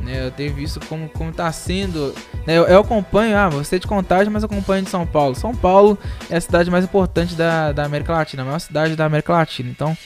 [0.10, 0.26] né?
[0.26, 2.14] Eu tenho visto como, como tá sendo.
[2.46, 2.58] Né?
[2.58, 5.36] Eu, eu, acompanho, ah, você de contagem, mas eu acompanho de São Paulo.
[5.36, 5.98] São Paulo
[6.30, 9.70] é a cidade mais importante da, da América Latina, a maior cidade da América Latina.
[9.70, 9.98] Então,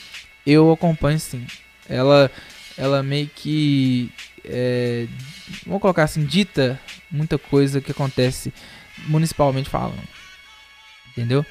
[0.45, 1.45] eu acompanho sim.
[1.88, 2.30] Ela,
[2.78, 4.12] ela meio que.
[4.45, 5.08] É,
[5.65, 8.54] vamos colocar assim, dita muita coisa que acontece
[9.08, 10.04] municipalmente falando.
[11.12, 11.45] Entendeu?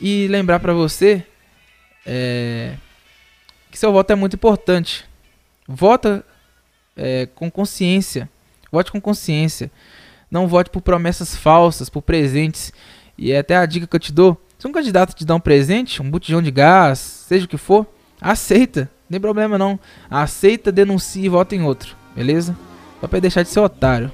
[0.00, 1.24] E lembrar para você
[2.06, 2.74] é,
[3.70, 5.04] que seu voto é muito importante.
[5.66, 6.24] Vota
[6.96, 8.28] é, com consciência.
[8.70, 9.70] Vote com consciência.
[10.30, 12.72] Não vote por promessas falsas, por presentes.
[13.18, 15.40] E é até a dica que eu te dou: se um candidato te dá um
[15.40, 17.86] presente, um botijão de gás, seja o que for,
[18.20, 18.90] aceita.
[19.08, 19.78] Não tem problema não.
[20.08, 21.96] Aceita, denuncie e vota em outro.
[22.14, 22.56] Beleza?
[23.00, 24.10] Só para deixar de ser otário.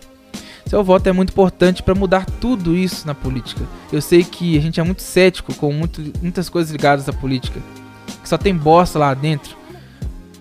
[0.66, 3.64] Seu voto é muito importante para mudar tudo isso na política.
[3.92, 7.60] Eu sei que a gente é muito cético com muito, muitas coisas ligadas à política.
[8.22, 9.56] Que só tem bosta lá dentro.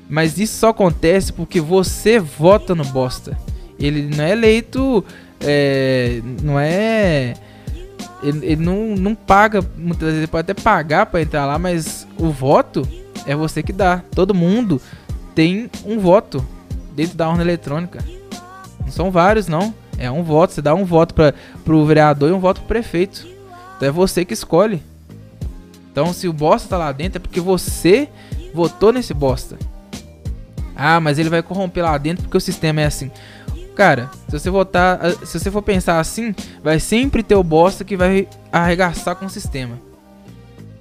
[0.10, 3.38] Mas isso só acontece porque você vota no bosta.
[3.80, 5.06] Ele não é eleito.
[5.39, 7.34] É, não é.
[8.21, 9.63] Ele, ele, não, não paga.
[9.78, 12.88] Muitas vezes ele pode até pagar para entrar lá, mas o voto
[13.26, 14.04] é você que dá.
[14.13, 14.82] Todo mundo
[15.34, 16.45] tem um voto
[16.93, 18.04] dentro da urna eletrônica.
[18.82, 19.74] Não são vários, não.
[19.97, 20.54] É um voto.
[20.54, 21.34] Você dá um voto para
[21.67, 23.28] o vereador e um voto pro prefeito.
[23.78, 24.84] Então é você que escolhe.
[25.91, 28.10] Então se o bosta tá lá dentro é porque você
[28.54, 29.58] votou nesse bosta.
[30.75, 33.12] Ah, mas ele vai corromper lá dentro porque o sistema é assim.
[33.75, 37.84] Cara, se você votar, ah, se você for pensar assim, vai sempre ter o bosta
[37.84, 39.80] que vai arregaçar com o sistema.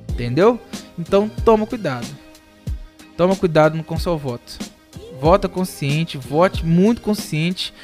[0.09, 0.59] Entendeu?
[0.99, 2.07] Então toma cuidado.
[3.16, 4.59] Toma cuidado com seu voto.
[5.20, 7.75] Vota consciente, vote muito consciente.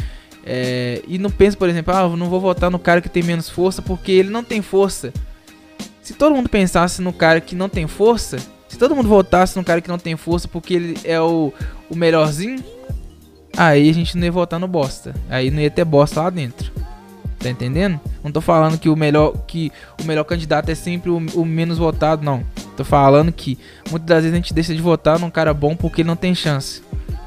[0.45, 3.51] É, e não pense, por exemplo, ah, não vou votar no cara que tem menos
[3.51, 5.13] força porque ele não tem força.
[6.07, 8.39] Se todo mundo pensasse no cara que não tem força,
[8.69, 11.53] se todo mundo votasse no cara que não tem força porque ele é o,
[11.91, 12.63] o melhorzinho,
[13.57, 15.13] aí a gente não ia votar no bosta.
[15.29, 16.71] Aí não ia ter bosta lá dentro.
[17.41, 17.99] Tá entendendo?
[18.23, 21.77] Não tô falando que o melhor que o melhor candidato é sempre o, o menos
[21.77, 22.45] votado, não.
[22.77, 23.59] Tô falando que
[23.91, 26.37] muitas das vezes a gente deixa de votar num cara bom porque ele não tem
[26.37, 26.85] chance.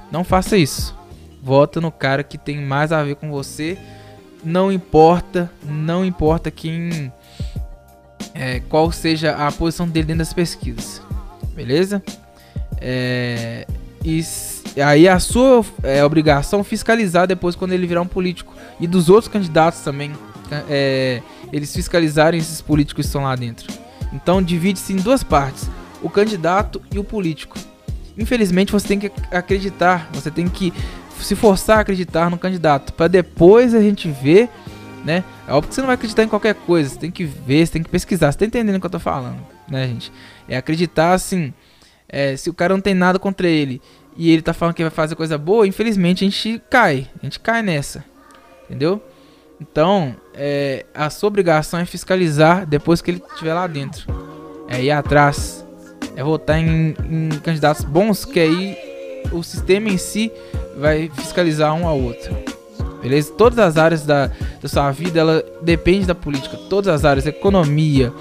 [0.10, 0.96] Não faça isso.
[1.44, 3.78] Vota no cara que tem mais a ver com você.
[4.42, 7.12] Não importa, não importa quem
[8.40, 11.02] é, qual seja a posição dele dentro das pesquisas
[11.60, 12.02] beleza?
[12.80, 13.68] É,
[14.04, 14.24] e
[14.82, 19.28] aí a sua é, obrigação fiscalizar depois quando ele virar um político e dos outros
[19.32, 20.14] candidatos também,
[20.70, 21.22] é,
[21.52, 23.68] eles fiscalizarem esses políticos que estão lá dentro.
[24.14, 25.70] Então divide-se em duas partes,
[26.02, 27.58] o candidato e o político.
[28.18, 30.74] Infelizmente você tem que acreditar, você tem que
[31.20, 34.48] se forçar a acreditar no candidato para depois a gente ver,
[35.04, 35.24] né?
[35.48, 37.74] É óbvio que você não vai acreditar em qualquer coisa, você tem que ver, você
[37.74, 40.12] tem que pesquisar, você tá entendendo o que eu tô falando, né, gente?
[40.48, 41.54] É acreditar assim,
[42.08, 43.82] é, se o cara não tem nada contra ele
[44.18, 47.08] e ele tá falando que vai fazer coisa boa, infelizmente a gente cai.
[47.22, 48.04] A gente cai nessa.
[48.66, 49.02] Entendeu?
[49.62, 54.06] Então, é, a sua obrigação é fiscalizar depois que ele estiver lá dentro.
[54.68, 55.66] É ir atrás.
[56.16, 58.78] É votar em, em candidatos bons, que aí
[59.32, 60.32] o sistema em si
[60.78, 62.36] vai fiscalizar um ao outro.
[63.02, 63.32] Beleza?
[63.34, 64.32] Todas as áreas da,
[64.62, 66.58] da sua vida, ela depende da política.
[66.70, 68.14] Todas as áreas, economia,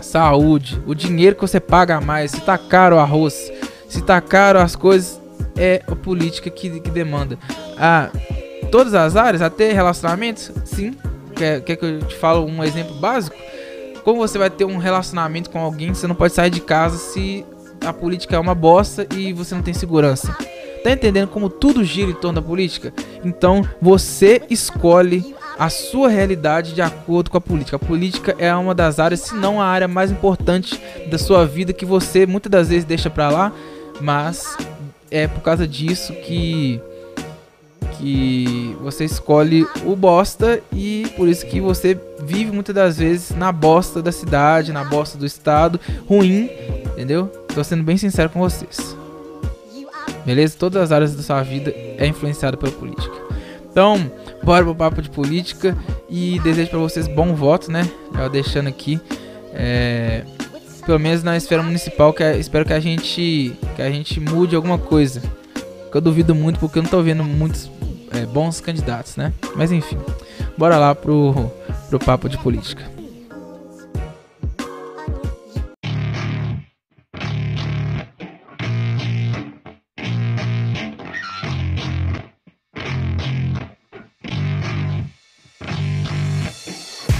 [0.00, 3.52] saúde, o dinheiro que você paga a mais, se tá caro o arroz,
[3.88, 5.20] se tá caro as coisas,
[5.56, 7.38] é a política que, que demanda.
[7.78, 8.10] Ah,
[8.70, 10.94] todas as áreas, até relacionamentos, sim.
[11.34, 13.36] Quer, quer que eu te falo um exemplo básico?
[14.04, 17.44] Como você vai ter um relacionamento com alguém, você não pode sair de casa se
[17.84, 20.36] a política é uma bosta e você não tem segurança.
[20.82, 22.92] Tá entendendo como tudo gira em torno da política?
[23.24, 27.76] Então você escolhe a sua realidade de acordo com a política.
[27.76, 31.72] A política é uma das áreas, se não a área mais importante da sua vida
[31.72, 33.52] que você muitas das vezes deixa para lá,
[34.00, 34.56] mas
[35.10, 36.80] é por causa disso que
[37.98, 43.52] que você escolhe o bosta e por isso que você vive muitas das vezes na
[43.52, 46.50] bosta da cidade, na bosta do estado, ruim,
[46.92, 47.26] entendeu?
[47.54, 48.96] Tô sendo bem sincero com vocês.
[50.24, 50.56] Beleza?
[50.58, 53.14] Todas as áreas da sua vida é influenciada pela política.
[53.70, 54.10] Então,
[54.42, 55.76] bora pro papo de política
[56.08, 57.90] e desejo para vocês bom voto, né?
[58.14, 59.00] Já deixando aqui,
[59.54, 60.24] é,
[60.84, 64.54] pelo menos na esfera municipal, que é, espero que a gente que a gente mude
[64.54, 65.22] alguma coisa.
[65.90, 67.70] Que eu duvido muito porque eu não tô vendo muitos
[68.12, 69.32] é, bons candidatos, né?
[69.56, 69.98] Mas enfim,
[70.56, 71.50] bora lá pro
[71.88, 72.91] pro papo de política.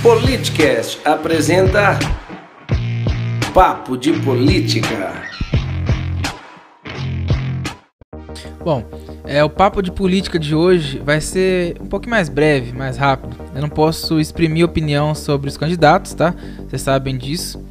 [0.02, 1.96] Politicast apresenta
[3.54, 5.12] Papo de Política.
[8.64, 8.84] Bom,
[9.24, 13.36] é, o papo de política de hoje vai ser um pouco mais breve, mais rápido.
[13.54, 16.34] Eu não posso exprimir opinião sobre os candidatos, tá?
[16.66, 17.64] Vocês sabem disso.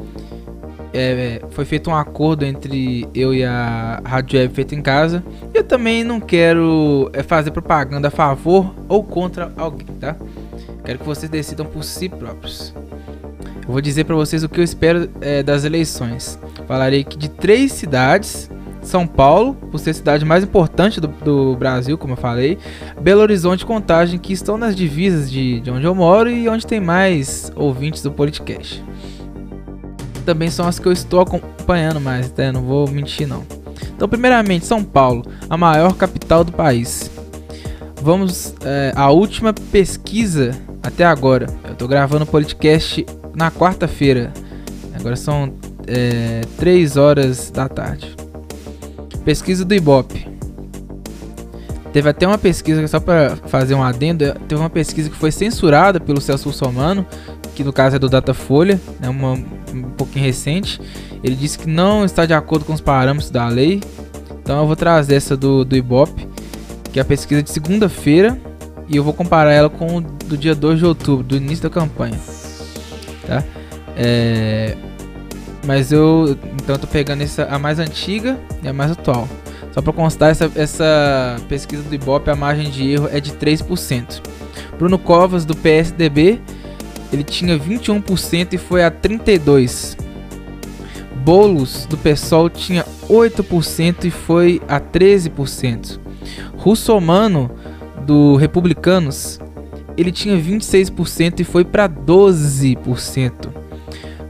[0.93, 5.21] É, foi feito um acordo entre eu e a Rádio Web feita em casa.
[5.53, 10.15] Eu também não quero é, fazer propaganda a favor ou contra alguém, tá?
[10.83, 12.73] Quero que vocês decidam por si próprios.
[13.61, 16.39] Eu vou dizer para vocês o que eu espero é, das eleições.
[16.67, 18.49] Falarei aqui de três cidades:
[18.81, 22.57] São Paulo, por ser a cidade mais importante do, do Brasil, como eu falei,
[22.99, 26.65] Belo Horizonte e Contagem, que estão nas divisas de, de onde eu moro e onde
[26.65, 28.83] tem mais ouvintes do podcast.
[30.25, 32.51] Também são as que eu estou acompanhando mais, né?
[32.51, 33.43] não vou mentir não.
[33.95, 37.09] Então, primeiramente, São Paulo, a maior capital do país.
[38.01, 41.47] Vamos é, à última pesquisa até agora.
[41.67, 44.31] Eu tô gravando o podcast na quarta-feira.
[44.93, 45.53] Agora são
[45.87, 48.15] é, 3 horas da tarde.
[49.23, 50.27] Pesquisa do Ibope.
[51.93, 55.99] Teve até uma pesquisa, só para fazer um adendo, teve uma pesquisa que foi censurada
[55.99, 57.05] pelo Celso Russomano,
[57.53, 60.79] que no caso é do Datafolha, é né, uma, um pouquinho recente.
[61.21, 63.81] Ele disse que não está de acordo com os parâmetros da lei.
[64.41, 66.27] Então eu vou trazer essa do, do Ibope,
[66.93, 68.39] que é a pesquisa de segunda-feira,
[68.91, 71.69] e eu vou comparar ela com o do dia 2 de outubro, do início da
[71.69, 72.19] campanha.
[73.25, 73.43] Tá?
[73.95, 74.75] É...
[75.65, 79.27] Mas eu então eu tô pegando essa a mais antiga e a mais atual.
[79.71, 84.21] Só para constar, essa, essa pesquisa do Ibope, a margem de erro é de 3%.
[84.77, 86.41] Bruno Covas, do PSDB,
[87.13, 89.97] ele tinha 21% e foi a 32%.
[91.23, 95.99] Bolos, do PSOL, tinha 8% e foi a 13%.
[96.57, 97.51] Russomano,
[98.01, 99.39] do Republicanos,
[99.97, 103.49] ele tinha 26% e foi para 12%.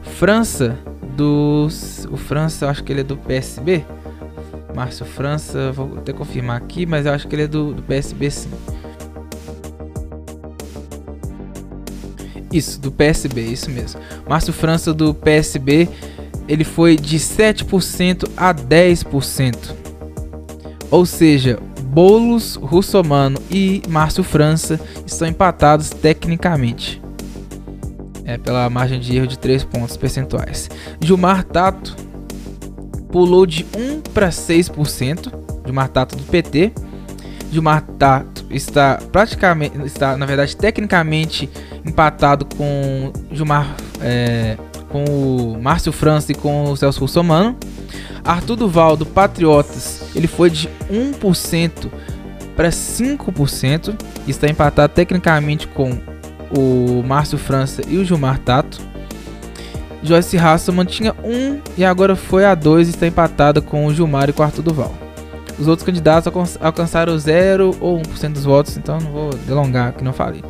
[0.02, 0.78] França,
[1.16, 2.06] dos.
[2.10, 3.84] O França, acho que ele é do PSB.
[4.74, 8.30] Márcio França, vou até confirmar aqui, mas eu acho que ele é do, do PSB
[8.30, 8.50] sim.
[12.50, 14.00] Isso, do PSB, isso mesmo.
[14.28, 15.88] Márcio França do PSB,
[16.48, 19.74] ele foi de 7% a 10%.
[20.90, 21.58] Ou seja,
[21.92, 27.02] Bolos, Russomano e Márcio França estão empatados tecnicamente.
[28.24, 30.70] É pela margem de erro de 3 pontos percentuais.
[30.98, 31.94] Gilmar Tato
[33.10, 35.30] pulou de 1 para 6%.
[35.66, 36.72] Gilmar Tato do PT.
[37.50, 41.50] Gilmar Tato está praticamente, está na verdade tecnicamente
[41.84, 44.56] empatado com Gilmar, é,
[44.88, 47.54] com o Márcio França e com o Celso Russomano.
[48.24, 51.90] Arthur Duval do Patriotas ele foi de 1%
[52.56, 53.94] para 5%
[54.26, 55.98] e está empatado tecnicamente com
[56.56, 58.80] o Márcio França e o Gilmar Tato.
[60.02, 64.28] Joyce Hasselman tinha 1 e agora foi a 2 e está empatada com o Gilmar
[64.28, 64.94] e o Arthur Duval.
[65.58, 70.12] Os outros candidatos alcançaram 0 ou 1% dos votos, então não vou delongar, que não
[70.12, 70.42] falei.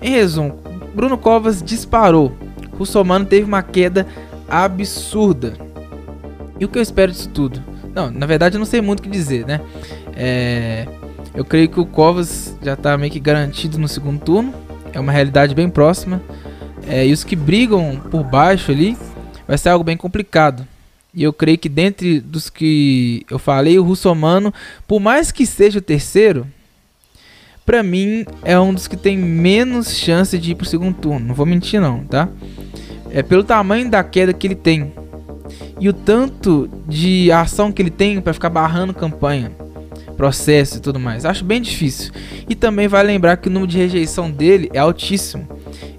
[0.00, 0.58] Em resumo,
[0.94, 2.32] Bruno Covas disparou.
[2.78, 4.06] Russomano teve uma queda
[4.48, 5.54] absurda.
[6.58, 7.62] E o que eu espero disso tudo?
[7.96, 9.58] Não, na verdade eu não sei muito o que dizer, né?
[10.14, 10.86] É,
[11.34, 14.54] eu creio que o Covas já está meio que garantido no segundo turno.
[14.92, 16.20] É uma realidade bem próxima.
[16.86, 18.98] É, e os que brigam por baixo ali
[19.48, 20.68] vai ser algo bem complicado.
[21.14, 24.52] E eu creio que dentre dos que eu falei, o Russomano,
[24.86, 26.46] por mais que seja o terceiro,
[27.64, 31.28] para mim é um dos que tem menos chance de ir pro segundo turno.
[31.28, 32.28] Não vou mentir não, tá?
[33.10, 34.92] É pelo tamanho da queda que ele tem
[35.80, 39.52] e o tanto de ação que ele tem para ficar barrando campanha,
[40.16, 41.24] processo e tudo mais.
[41.24, 42.12] Acho bem difícil.
[42.48, 45.46] E também vai lembrar que o número de rejeição dele é altíssimo.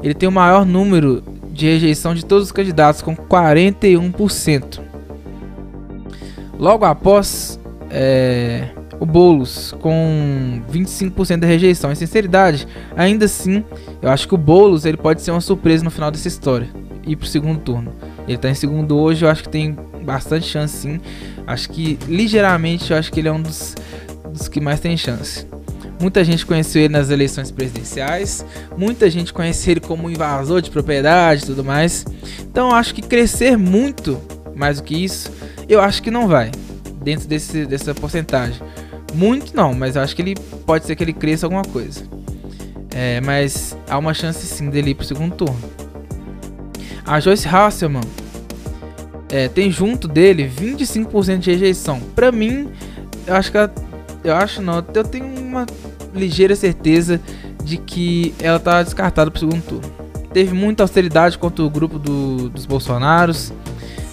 [0.01, 4.79] Ele tem o maior número de rejeição de todos os candidatos, com 41%.
[6.59, 8.69] Logo após, é,
[8.99, 11.91] o Boulos com 25% de rejeição.
[11.91, 13.63] Em sinceridade, ainda assim,
[14.01, 16.67] eu acho que o Boulos ele pode ser uma surpresa no final dessa história
[17.05, 17.93] e pro segundo turno.
[18.27, 20.99] Ele tá em segundo hoje, eu acho que tem bastante chance sim.
[21.45, 23.75] Acho que ligeiramente, eu acho que ele é um dos,
[24.31, 25.47] dos que mais tem chance.
[25.99, 28.45] Muita gente conheceu ele nas eleições presidenciais,
[28.77, 32.05] muita gente conhece ele como invasor de propriedade e tudo mais.
[32.41, 34.21] Então acho que crescer muito
[34.55, 35.31] mais do que isso,
[35.67, 36.51] eu acho que não vai
[37.01, 38.61] dentro desse, dessa porcentagem.
[39.13, 42.03] Muito não, mas eu acho que ele pode ser que ele cresça alguma coisa.
[42.93, 45.76] É, mas há uma chance sim dele ir pro segundo turno.
[47.07, 48.03] A Joyce Hasselman
[49.29, 52.01] é, tem junto dele 25% de rejeição.
[52.13, 52.69] Pra mim,
[53.25, 53.73] eu acho que ela,
[54.23, 55.65] eu acho não, eu tenho uma
[56.13, 57.19] ligeira certeza
[57.63, 59.91] de que ela tá descartada pro segundo turno.
[60.33, 63.53] Teve muita austeridade contra o grupo do, dos Bolsonaros.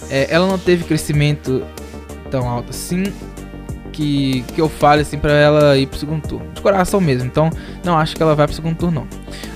[0.09, 1.63] É, ela não teve crescimento
[2.31, 3.03] tão alto assim
[3.91, 6.51] que, que eu fale assim para ela ir pro segundo turno.
[6.53, 7.27] De coração mesmo.
[7.27, 7.49] Então,
[7.83, 9.07] não acho que ela vai pro segundo turno não.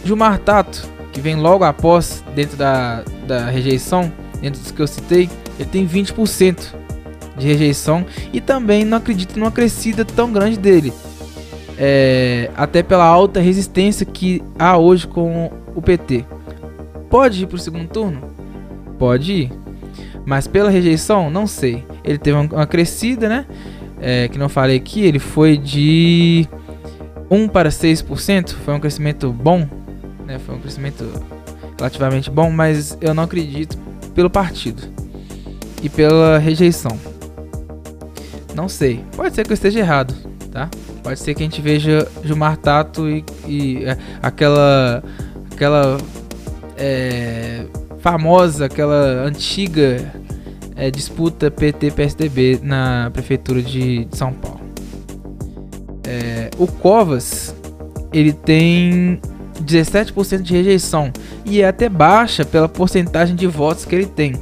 [0.05, 0.87] Gilmar Tato,
[1.19, 4.11] que vem logo após dentro da, da rejeição,
[4.41, 6.73] dentro dos que eu citei, ele tem 20%
[7.37, 10.93] de rejeição e também não acredito numa crescida tão grande dele.
[11.77, 16.25] É, até pela alta resistência que há hoje com o PT.
[17.09, 18.21] Pode ir para o segundo turno?
[18.97, 19.51] Pode ir.
[20.25, 21.83] Mas pela rejeição, não sei.
[22.03, 23.45] Ele teve uma crescida, né?
[23.99, 26.47] É, que não falei aqui, ele foi de
[27.29, 28.53] 1 para 6%.
[28.53, 29.78] Foi um crescimento bom.
[30.29, 30.37] Né?
[30.37, 31.03] Foi um crescimento
[31.75, 33.75] relativamente bom, mas eu não acredito
[34.13, 34.83] pelo partido
[35.81, 36.95] e pela rejeição.
[38.53, 39.03] Não sei.
[39.15, 40.13] Pode ser que eu esteja errado,
[40.51, 40.69] tá?
[41.01, 45.03] Pode ser que a gente veja Gilmar Tato e, e é, aquela
[45.51, 45.97] aquela
[46.77, 47.65] é,
[47.99, 50.13] famosa, aquela antiga
[50.75, 54.61] é, disputa PT-PSDB na prefeitura de, de São Paulo.
[56.05, 57.55] É, o Covas
[58.13, 59.19] ele tem
[59.63, 61.11] 17% de rejeição
[61.45, 64.33] e é até baixa pela porcentagem de votos que ele tem.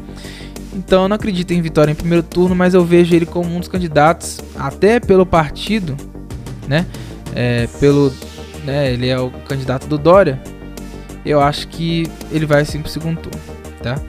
[0.73, 3.59] Então eu não acredito em vitória em primeiro turno, mas eu vejo ele como um
[3.59, 5.97] dos candidatos, até pelo partido,
[6.67, 6.85] né?
[7.33, 8.13] É, pelo,
[8.63, 10.39] né, ele é o candidato do Dória.
[11.25, 13.39] Eu acho que ele vai sim pro segundo turno,
[13.81, 13.99] tá?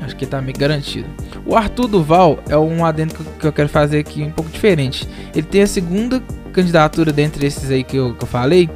[0.00, 1.08] Acho que tá meio garantido.
[1.46, 5.08] O Arthur Duval é um adendo que eu quero fazer aqui um pouco diferente.
[5.34, 6.22] Ele tem a segunda
[6.52, 8.70] candidatura dentre esses aí que eu, que eu falei,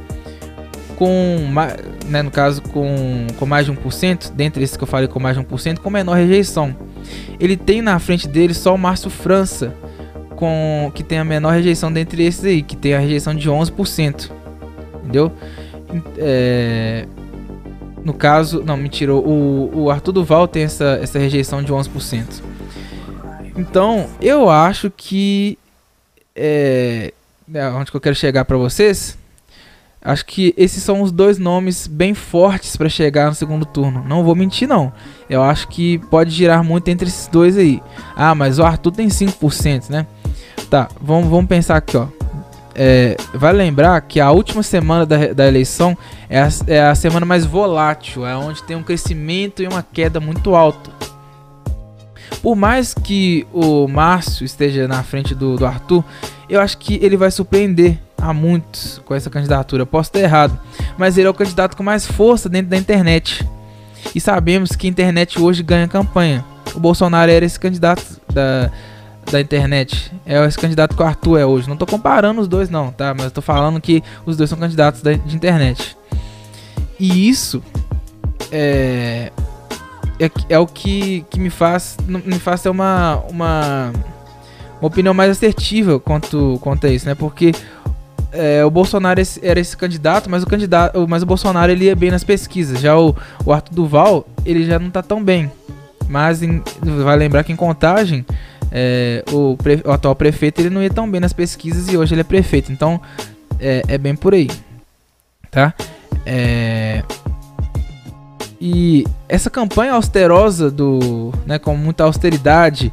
[0.99, 1.37] com,
[2.07, 5.37] né, no caso, com, com mais de 1%, dentre esses que eu falei com mais
[5.37, 6.75] de 1%, com menor rejeição.
[7.39, 9.73] Ele tem na frente dele só o Márcio França,
[10.35, 14.29] com, que tem a menor rejeição dentre esses aí, que tem a rejeição de 11%.
[15.01, 15.31] Entendeu?
[16.17, 17.07] É,
[18.03, 22.43] no caso, não, mentira, o, o Arthur Duval tem essa, essa rejeição de 11%.
[23.55, 25.57] Então, eu acho que.
[26.35, 27.13] É,
[27.53, 29.17] é onde que eu quero chegar para vocês
[30.01, 34.03] Acho que esses são os dois nomes bem fortes para chegar no segundo turno.
[34.07, 34.93] Não vou mentir, não.
[35.29, 37.81] Eu acho que pode girar muito entre esses dois aí.
[38.15, 40.07] Ah, mas o Arthur tem 5%, né?
[40.69, 42.07] Tá, vamos, vamos pensar aqui, ó.
[42.73, 45.97] É, vai lembrar que a última semana da, da eleição
[46.29, 50.21] é a, é a semana mais volátil, é onde tem um crescimento e uma queda
[50.21, 50.89] muito alta.
[52.41, 56.05] Por mais que o Márcio esteja na frente do, do Arthur,
[56.47, 59.85] eu acho que ele vai surpreender a muitos com essa candidatura.
[59.85, 60.59] Posso estar errado,
[60.97, 63.47] mas ele é o candidato com mais força dentro da internet.
[64.13, 66.43] E sabemos que a internet hoje ganha campanha.
[66.73, 68.71] O Bolsonaro era esse candidato da,
[69.29, 70.11] da internet.
[70.25, 71.67] É esse candidato que o Arthur é hoje.
[71.67, 73.13] Não estou comparando os dois, não, tá?
[73.13, 75.97] Mas estou falando que os dois são candidatos da, de internet.
[76.99, 77.63] E isso
[78.51, 79.31] é,
[80.19, 83.91] é, é o que, que me faz me faz ter uma, uma
[84.81, 87.13] uma opinião mais assertiva quanto, quanto a isso, né?
[87.13, 87.51] Porque
[88.31, 92.11] é, o Bolsonaro era esse candidato, mas o candidato, mas o Bolsonaro ele ia bem
[92.11, 92.79] nas pesquisas.
[92.79, 93.15] Já o,
[93.45, 95.51] o Arthur Duval, ele já não tá tão bem.
[96.07, 96.61] Mas em,
[97.03, 98.25] vai lembrar que em contagem
[98.71, 102.13] é, o, pre, o, atual prefeito ele não ia tão bem nas pesquisas e hoje
[102.13, 102.71] ele é prefeito.
[102.71, 103.01] Então
[103.59, 104.49] é, é bem por aí,
[105.51, 105.73] tá?
[106.25, 107.03] É,
[108.61, 112.91] e essa campanha austerosa do, né, com muita austeridade,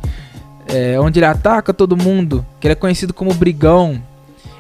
[0.69, 4.01] é, onde ele ataca todo mundo, que ele é conhecido como brigão,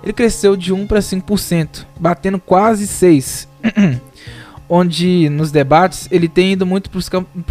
[0.06, 3.48] ele cresceu de 1 para 5%, batendo quase 6.
[4.68, 6.98] onde nos debates ele tem ido muito para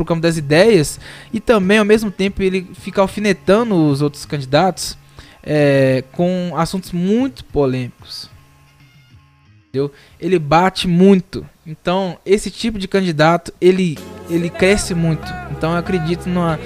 [0.01, 0.99] o campo das ideias
[1.33, 4.97] e também ao mesmo tempo ele fica alfinetando os outros candidatos
[5.43, 8.29] é, com assuntos muito polêmicos.
[9.67, 9.91] Entendeu?
[10.19, 11.45] Ele bate muito.
[11.65, 13.97] Então esse tipo de candidato ele
[14.29, 15.27] ele cresce muito.
[15.51, 16.57] Então eu acredito numa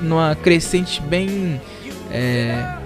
[0.00, 1.60] numa crescente bem
[2.10, 2.76] é,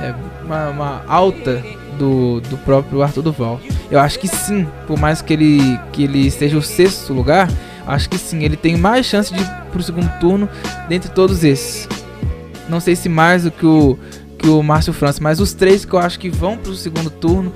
[0.00, 0.14] é
[0.44, 1.62] uma, uma alta
[1.98, 3.60] do, do próprio Arthur Duval.
[3.90, 7.50] Eu acho que sim, por mais que ele, que ele esteja o sexto lugar,
[7.86, 10.48] acho que sim, ele tem mais chance de ir pro segundo turno
[10.88, 11.88] dentre todos esses.
[12.68, 13.98] Não sei se mais do que o,
[14.38, 17.52] que o Márcio França, mas os três que eu acho que vão pro segundo turno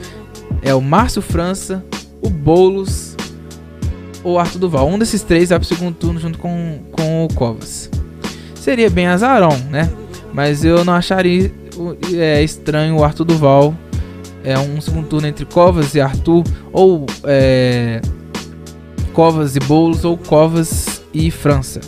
[0.62, 1.84] é o Márcio França,
[2.20, 3.16] o Boulos
[4.24, 4.88] ou Arthur Duval.
[4.88, 7.90] Um desses três vai pro segundo turno junto com, com o Covas.
[8.55, 9.90] Seria bem azarão, né?
[10.32, 11.53] Mas eu não acharia
[12.14, 13.74] é, estranho o Arthur Duval
[14.45, 18.01] é, um segundo turno entre Covas e Arthur, ou é,
[19.12, 21.80] Covas e Boulos, ou Covas e França.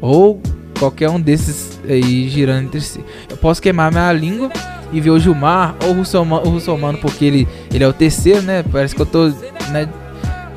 [0.00, 0.40] Ou
[0.78, 3.04] qualquer um desses aí girando entre si.
[3.28, 4.50] Eu posso queimar minha língua
[4.92, 8.42] e ver o Gilmar ou o Russomano, o Russomano porque ele, ele é o terceiro,
[8.42, 8.62] né?
[8.62, 9.28] Parece que eu tô
[9.70, 9.88] né,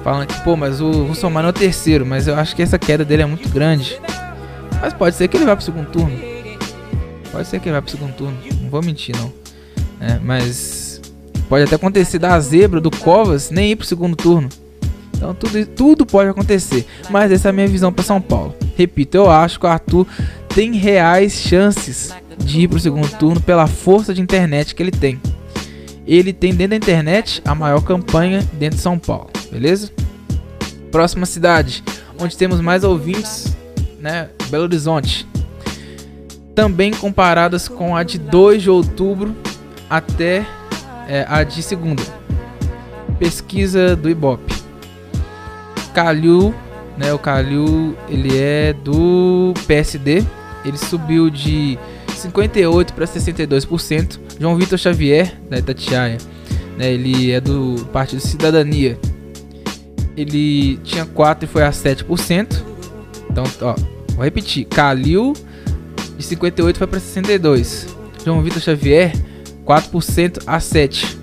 [0.03, 3.03] falando que, pô, mas o Russomano é o terceiro, mas eu acho que essa queda
[3.03, 3.99] dele é muito grande.
[4.81, 6.17] Mas pode ser que ele vá pro segundo turno.
[7.31, 8.37] Pode ser que ele vá pro segundo turno.
[8.61, 9.31] Não vou mentir, não.
[9.99, 10.90] É, mas
[11.51, 14.47] Pode até acontecer da zebra, do Covas, nem ir pro segundo turno.
[15.13, 16.87] Então tudo, tudo pode acontecer.
[17.09, 18.55] Mas essa é a minha visão para São Paulo.
[18.77, 20.07] Repito, eu acho que o Arthur
[20.55, 25.19] tem reais chances de ir pro segundo turno pela força de internet que ele tem.
[26.07, 29.91] Ele tem dentro da internet a maior campanha dentro de São Paulo, beleza?
[30.89, 31.83] Próxima cidade,
[32.17, 33.57] onde temos mais ouvintes,
[33.99, 34.29] né?
[34.49, 35.27] Belo Horizonte.
[36.55, 39.35] Também comparadas com a de 2 de outubro
[39.89, 40.45] até
[41.11, 42.01] é a de segunda.
[43.19, 44.55] Pesquisa do Ibope.
[45.93, 46.55] Calil,
[46.97, 47.13] né?
[47.13, 50.23] O Calil, ele é do PSD.
[50.63, 51.77] Ele subiu de
[52.15, 54.19] 58 para 62%.
[54.39, 56.17] João Vitor Xavier, da Itatiaia,
[56.77, 56.93] né?
[56.93, 58.97] Ele é do Partido Cidadania.
[60.15, 62.63] Ele tinha 4 e foi a 7%.
[63.29, 63.75] Então, ó,
[64.15, 64.63] vou repetir.
[64.65, 65.33] Calil
[66.17, 67.87] de 58 foi para 62.
[68.23, 69.11] João Vitor Xavier
[69.65, 71.17] 4% a 7%.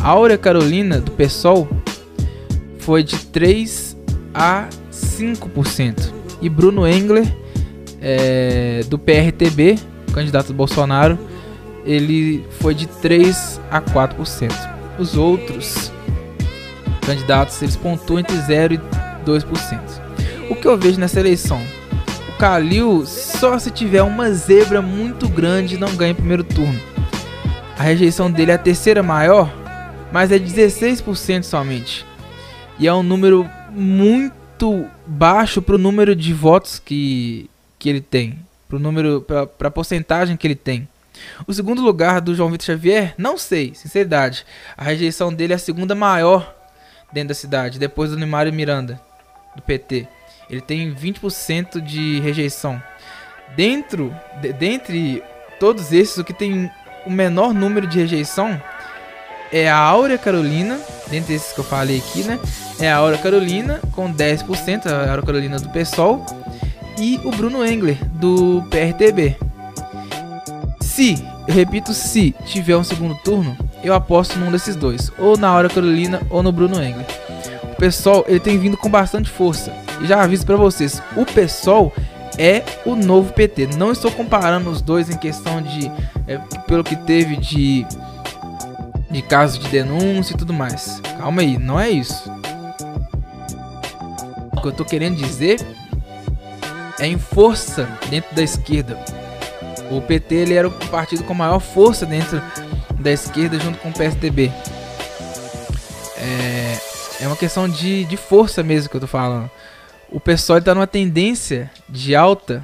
[0.00, 1.68] Áurea Carolina, do PSOL,
[2.78, 3.96] foi de 3%
[4.34, 6.12] a 5%.
[6.40, 7.24] E Bruno Engler,
[8.00, 9.78] é, do PRTB,
[10.12, 11.16] candidato do Bolsonaro,
[11.84, 14.52] ele foi de 3% a 4%.
[14.98, 15.92] Os outros
[17.06, 19.80] candidatos, eles pontuam entre 0% e 2%.
[20.50, 21.60] O que eu vejo nessa eleição?
[22.28, 26.91] O Calil, só se tiver uma zebra muito grande, não ganha em primeiro turno
[27.82, 29.52] a rejeição dele é a terceira maior,
[30.12, 32.06] mas é 16% somente.
[32.78, 38.38] E é um número muito baixo para o número de votos que, que ele tem,
[38.68, 39.20] para número,
[39.58, 40.86] para a porcentagem que ele tem.
[41.44, 44.46] O segundo lugar do João Vitor Xavier, não sei, sinceridade.
[44.76, 46.54] A rejeição dele é a segunda maior
[47.12, 49.00] dentro da cidade, depois do Neymar Miranda,
[49.56, 50.06] do PT.
[50.48, 52.80] Ele tem 20% de rejeição.
[53.56, 55.20] Dentro, de, dentre
[55.58, 56.70] todos esses, o que tem
[57.06, 58.60] o menor número de rejeição
[59.52, 62.38] é a Áurea Carolina, dentre esses que eu falei aqui, né?
[62.80, 66.24] É a Áurea Carolina com 10%, a Áurea Carolina do PSOL,
[66.98, 69.36] e o Bruno Engler do PRTB.
[70.80, 75.48] Se, eu repito, se tiver um segundo turno, eu aposto num desses dois, ou na
[75.48, 77.06] Áurea Carolina ou no Bruno Engler.
[77.72, 79.72] O PSOL, ele tem vindo com bastante força.
[80.00, 81.92] E já aviso para vocês, o PSOL
[82.42, 83.68] é o novo PT.
[83.76, 85.86] Não estou comparando os dois em questão de
[86.26, 87.86] é, pelo que teve de
[89.08, 91.00] de casos de denúncia e tudo mais.
[91.18, 92.32] Calma aí, não é isso.
[94.56, 95.60] O que eu estou querendo dizer
[96.98, 98.98] é em força dentro da esquerda.
[99.88, 102.42] O PT ele era o partido com maior força dentro
[102.98, 104.50] da esquerda junto com o PSDB.
[106.16, 106.78] É,
[107.20, 109.48] é uma questão de, de força mesmo que eu tô falando
[110.12, 112.62] o pessoal está numa tendência de alta,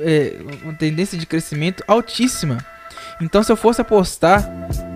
[0.00, 2.58] é, uma tendência de crescimento altíssima.
[3.20, 4.48] Então, se eu fosse apostar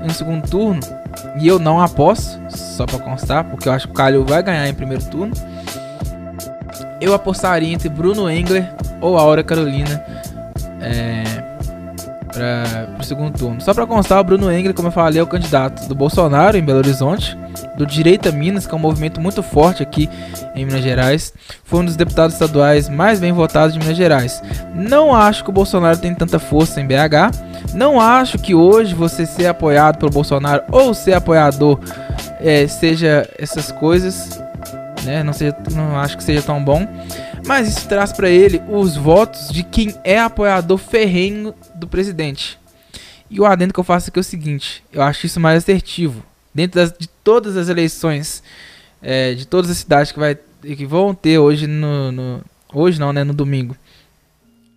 [0.02, 0.80] no segundo turno,
[1.40, 4.68] e eu não aposto, só para constar, porque eu acho que o Calil vai ganhar
[4.68, 5.34] em primeiro turno,
[7.00, 10.02] eu apostaria entre Bruno Engler ou Aura Carolina
[10.80, 11.24] é,
[12.32, 13.60] para o segundo turno.
[13.60, 16.64] Só para constar, o Bruno Engler, como eu falei, é o candidato do Bolsonaro em
[16.64, 17.36] Belo Horizonte,
[17.76, 20.08] do Direita Minas, que é um movimento muito forte aqui
[20.54, 21.32] em Minas Gerais.
[21.64, 24.42] Foi um dos deputados estaduais mais bem votados de Minas Gerais.
[24.74, 27.74] Não acho que o Bolsonaro tem tanta força em BH.
[27.74, 31.78] Não acho que hoje você ser apoiado pelo Bolsonaro ou ser apoiador
[32.40, 34.40] é, seja essas coisas.
[35.04, 35.22] Né?
[35.22, 36.86] Não, seja, não acho que seja tão bom.
[37.46, 42.58] Mas isso traz para ele os votos de quem é apoiador ferrenho do presidente.
[43.30, 46.22] E o adendo que eu faço aqui é o seguinte: eu acho isso mais assertivo.
[46.56, 48.42] Dentro das, de todas as eleições,
[49.02, 52.42] é, de todas as cidades que, vai, que vão ter hoje no, no,
[52.72, 53.22] Hoje não, né?
[53.22, 53.76] No domingo.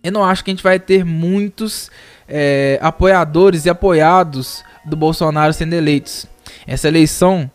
[0.02, 1.90] Eu não acho que a gente vai ter muitos
[2.28, 6.26] é, apoiadores e apoiados do Bolsonaro sendo eleitos.
[6.66, 7.50] Essa eleição,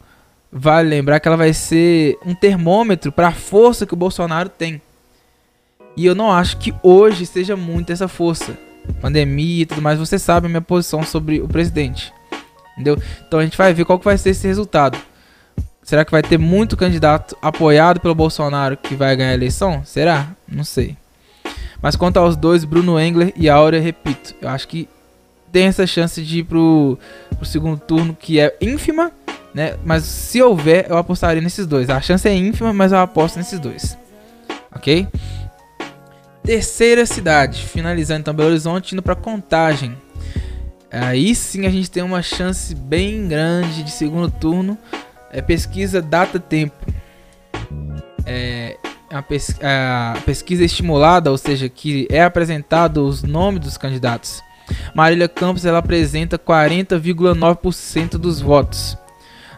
[0.52, 4.82] vale lembrar que ela vai ser um termômetro para a força que o Bolsonaro tem.
[5.96, 8.58] E eu não acho que hoje seja muito essa força.
[9.02, 12.12] Pandemia e tudo mais, você sabe a minha posição sobre o presidente.
[12.76, 13.02] Entendeu?
[13.28, 14.98] Então a gente vai ver qual que vai ser esse resultado.
[15.82, 19.84] Será que vai ter muito candidato apoiado pelo Bolsonaro que vai ganhar a eleição?
[19.86, 20.28] Será?
[20.48, 20.98] Não sei.
[21.82, 24.90] Mas quanto aos dois, Bruno Engler e Áurea, repito, eu acho que
[25.52, 26.98] tem essa chance de ir pro,
[27.38, 29.12] pro segundo turno, que é ínfima,
[29.54, 29.78] né?
[29.86, 31.90] Mas se houver, eu apostaria nesses dois.
[31.90, 33.98] A chance é ínfima, mas eu aposto nesses dois.
[34.76, 35.08] Ok?
[36.44, 39.96] Terceira cidade, finalizando então Belo Horizonte, indo para Contagem.
[40.96, 44.78] Aí sim a gente tem uma chance bem grande de segundo turno.
[45.30, 46.76] É pesquisa data tempo.
[48.26, 48.78] É
[49.12, 54.42] a, pes a pesquisa estimulada, ou seja, que é apresentado os nomes dos candidatos.
[54.96, 58.98] Marília Campos ela apresenta 40,9% dos votos.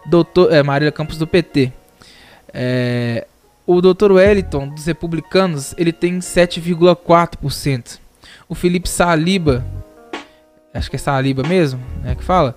[0.07, 1.71] Doutor, é, Marília Campos do PT.
[2.51, 3.27] É,
[3.65, 4.13] o Dr.
[4.13, 7.99] Wellington, dos republicanos, ele tem 7,4%.
[8.49, 9.63] O Felipe Saliba,
[10.77, 12.55] acho que é Saliba mesmo, né, que fala,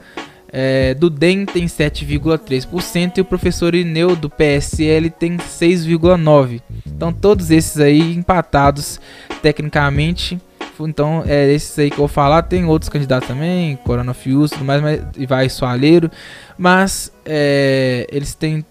[0.52, 6.60] é, do DEM tem 7,3% e o professor Ineu do PSL tem 6,9%.
[6.86, 9.00] Então todos esses aí empatados
[9.40, 10.40] tecnicamente.
[10.80, 12.42] Então é esses aí que eu vou falar.
[12.42, 16.10] Tem outros candidatos também, Corona Fius, tudo mais, mas, e vai Soalheiro.
[16.58, 18.64] Mas é, eles têm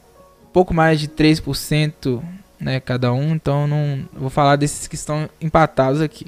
[0.52, 2.22] pouco mais de 3%,
[2.60, 6.26] né, cada um, então não vou falar desses que estão empatados aqui.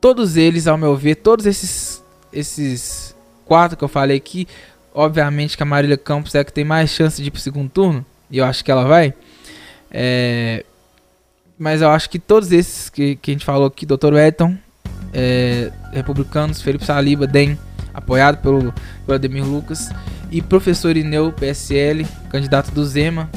[0.00, 4.46] Todos eles, ao meu ver, todos esses esses quatro que eu falei aqui,
[4.94, 8.06] obviamente que a Marília Campos é que tem mais chance de ir pro segundo turno,
[8.30, 9.12] e eu acho que ela vai.
[9.90, 10.64] É,
[11.58, 14.14] mas eu acho que todos esses que, que a gente falou aqui, Dr.
[14.14, 14.56] Edton,
[15.12, 17.58] é, republicanos, Felipe Saliba, DEM,
[17.92, 18.72] apoiado pelo,
[19.04, 19.90] pelo Ademir Lucas,
[20.30, 23.28] e professor Ineu, PSL, candidato do Zema,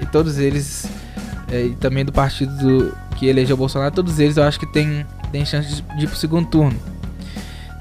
[0.00, 0.86] e todos eles,
[1.50, 5.06] é, e também do partido do, que elegeu Bolsonaro, todos eles eu acho que tem,
[5.30, 6.78] tem chance de, ir pro segundo turno.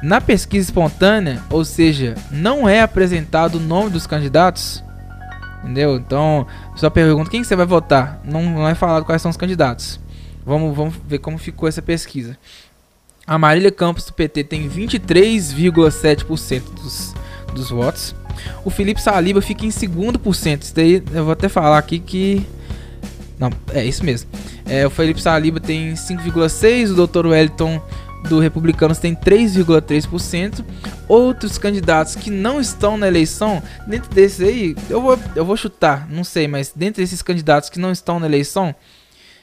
[0.01, 4.83] Na pesquisa espontânea, ou seja, não é apresentado o nome dos candidatos,
[5.61, 5.97] entendeu?
[5.97, 9.99] Então, só pergunta quem você vai votar, não, não é falado quais são os candidatos.
[10.45, 12.37] Vamos, vamos ver como ficou essa pesquisa.
[13.27, 17.13] A Marília Campos do PT tem 23,7% dos,
[17.53, 18.15] dos votos.
[18.65, 20.63] O Felipe Saliba fica em segundo por cento.
[20.63, 22.45] Isso daí eu vou até falar aqui que.
[23.39, 24.29] Não, é isso mesmo.
[24.67, 27.27] É, o Felipe Saliba tem 5,6%, o Dr.
[27.27, 27.81] Wellington
[28.27, 30.63] do Republicanos tem 3,3%.
[31.07, 36.07] Outros candidatos que não estão na eleição, dentro desses aí, eu vou, eu vou chutar,
[36.09, 38.75] não sei, mas dentro desses candidatos que não estão na eleição,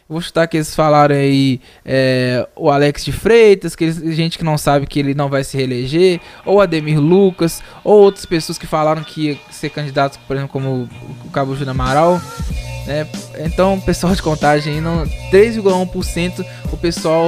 [0.08, 4.44] Vou chutar que eles falaram aí é, o Alex de Freitas, que eles, gente que
[4.44, 8.68] não sabe que ele não vai se reeleger, ou Ademir Lucas, ou outras pessoas que
[8.68, 10.88] falaram que ia ser candidato, por exemplo, como
[11.24, 12.20] o Cabo Júnior Amaral.
[12.86, 13.06] Né?
[13.40, 14.80] Então, pessoal de contagem,
[15.32, 17.26] 3,1% o pessoal,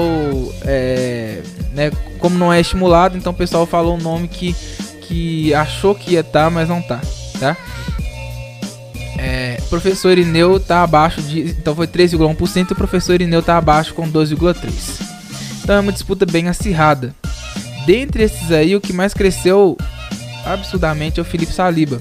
[0.63, 1.43] é,
[1.73, 4.55] né, como não é estimulado, então o pessoal falou um nome que,
[5.03, 7.01] que achou que ia estar, tá, mas não tá,
[7.41, 7.57] tá?
[9.19, 11.41] É, professor Irineu tá abaixo de.
[11.41, 15.03] Então foi 3,1% e o professor Irineu tá abaixo com 2,3%.
[15.63, 17.13] Então é uma disputa bem acirrada.
[17.85, 19.77] Dentre esses aí, o que mais cresceu
[20.53, 22.01] absurdamente é o Felipe Saliba.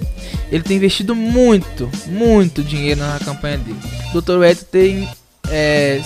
[0.52, 3.80] Ele tem investido muito, muito dinheiro na campanha dele.
[4.14, 4.44] O Dr.
[4.44, 5.08] Eto tem.
[5.50, 6.02] É,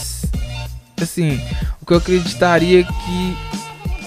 [1.02, 1.40] assim,
[1.82, 3.38] o que eu acreditaria que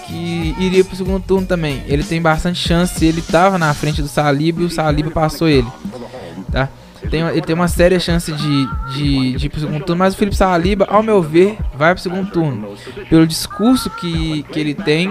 [0.07, 1.83] que iria pro segundo turno também.
[1.87, 5.67] Ele tem bastante chance, ele tava na frente do Saliba e o Saliba passou ele.
[6.53, 6.69] tá?
[7.11, 10.17] Tem, ele tem uma séria chance de, de, de ir pro segundo turno, mas o
[10.17, 12.75] Felipe Saliba, ao meu ver, vai pro segundo turno.
[13.09, 15.11] Pelo discurso que, que ele tem,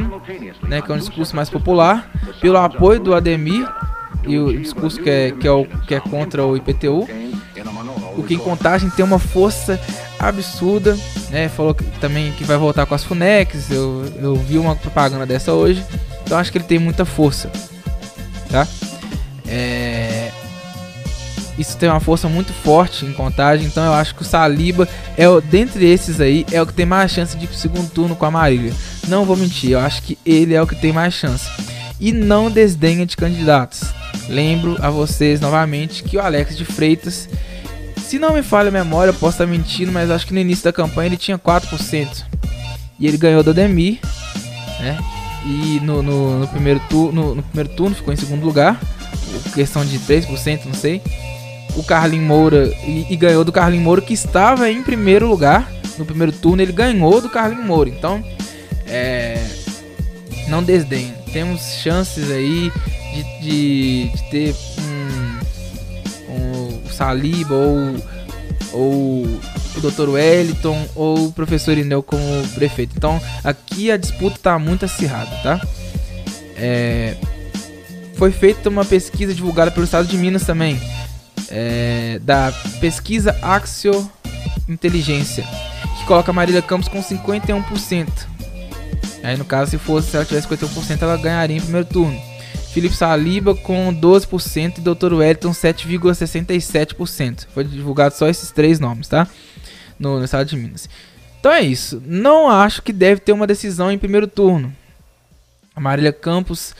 [0.63, 2.09] né, que é um discurso mais popular,
[2.41, 3.67] pelo apoio do Ademir,
[4.25, 7.07] e o discurso que é, que é, o, que é contra o IPTU.
[8.15, 9.79] O que em contagem tem uma força
[10.19, 10.97] absurda,
[11.29, 11.49] né?
[11.49, 13.71] Falou que, também que vai voltar com as Funex.
[13.71, 15.83] Eu, eu vi uma propaganda dessa hoje.
[16.23, 17.51] Então acho que ele tem muita força,
[18.49, 18.67] tá?
[19.47, 20.31] É...
[21.57, 23.67] Isso tem uma força muito forte em contagem.
[23.67, 24.87] Então eu acho que o Saliba
[25.17, 27.89] é o, dentre esses aí é o que tem mais chance de ir pro segundo
[27.89, 28.73] turno com a Marília.
[29.07, 31.49] Não vou mentir, eu acho que ele é o que tem mais chance.
[31.99, 33.83] E não desdenha de candidatos.
[34.27, 37.29] Lembro a vocês novamente que o Alex de Freitas,
[37.97, 40.63] se não me falha a memória, eu posso estar mentindo, mas acho que no início
[40.63, 42.25] da campanha ele tinha 4%.
[42.99, 43.99] E ele ganhou do Demir,
[44.79, 44.97] né?
[45.45, 48.79] E no, no, no primeiro turno, no primeiro turno ficou em segundo lugar,
[49.53, 51.01] questão de 3%, não sei.
[51.75, 56.05] O Carlinho Moura e, e ganhou do Carlinho Moura que estava em primeiro lugar no
[56.05, 57.89] primeiro turno, ele ganhou do Carlinho Moura.
[57.89, 58.23] Então,
[58.87, 59.43] é,
[60.47, 61.13] não desdenhe.
[61.31, 62.71] Temos chances aí
[63.13, 64.55] de, de, de ter
[66.29, 67.95] um, um Saliba ou,
[68.73, 69.25] ou
[69.75, 70.09] o Dr.
[70.09, 72.93] Wellington ou o professor Inel como prefeito.
[72.95, 75.61] Então aqui a disputa está muito acirrada, tá?
[76.55, 77.15] É,
[78.15, 80.79] foi feita uma pesquisa divulgada pelo Estado de Minas também,
[81.53, 82.51] é, da
[82.81, 84.11] pesquisa Axio
[84.67, 85.45] Inteligência,
[85.99, 88.07] que coloca Marília Campos com 51%.
[89.21, 92.19] Aí no caso, se fosse se ela tivesse 51%, ela ganharia em primeiro turno.
[92.73, 95.13] Felipe Saliba com 12% e Dr.
[95.13, 97.45] Wellington 7,67%.
[97.53, 99.27] Foi divulgado só esses três nomes, tá?
[99.99, 100.89] No, no estado de Minas.
[101.39, 102.01] Então é isso.
[102.03, 104.73] Não acho que deve ter uma decisão em primeiro turno.
[105.75, 106.73] A Marília Campos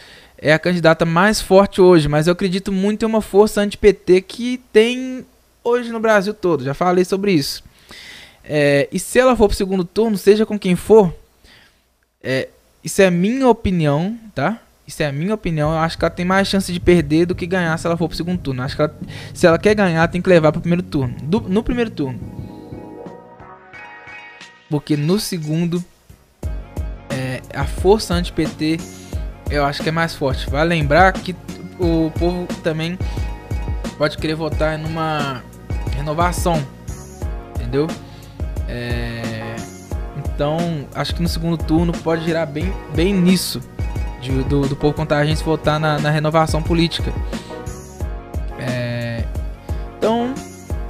[0.43, 4.61] é a candidata mais forte hoje, mas eu acredito muito em uma força anti-PT que
[4.73, 5.25] tem
[5.63, 6.65] hoje no Brasil todo.
[6.65, 7.63] Já falei sobre isso.
[8.43, 11.15] É, e se ela for pro segundo turno, seja com quem for,
[12.21, 12.49] é,
[12.83, 14.59] isso é minha opinião, tá?
[14.85, 15.71] Isso é minha opinião.
[15.71, 18.09] Eu acho que ela tem mais chance de perder do que ganhar se ela for
[18.09, 18.59] pro segundo turno.
[18.59, 18.99] Eu acho que ela,
[19.33, 21.15] se ela quer ganhar, tem que levar pro primeiro turno.
[21.23, 22.19] Do, no primeiro turno.
[24.69, 25.81] Porque no segundo,
[27.09, 29.02] é, a força anti-PT
[29.49, 30.49] eu acho que é mais forte.
[30.49, 31.35] Vai lembrar que
[31.79, 32.97] o povo também
[33.97, 35.43] pode querer votar numa
[35.95, 36.61] renovação.
[37.55, 37.87] Entendeu?
[38.67, 39.55] É,
[40.17, 43.61] então, acho que no segundo turno pode girar bem, bem nisso
[44.23, 44.95] de, do, do povo
[45.35, 47.11] se votar na, na renovação política.
[48.59, 49.23] É,
[49.97, 50.33] então,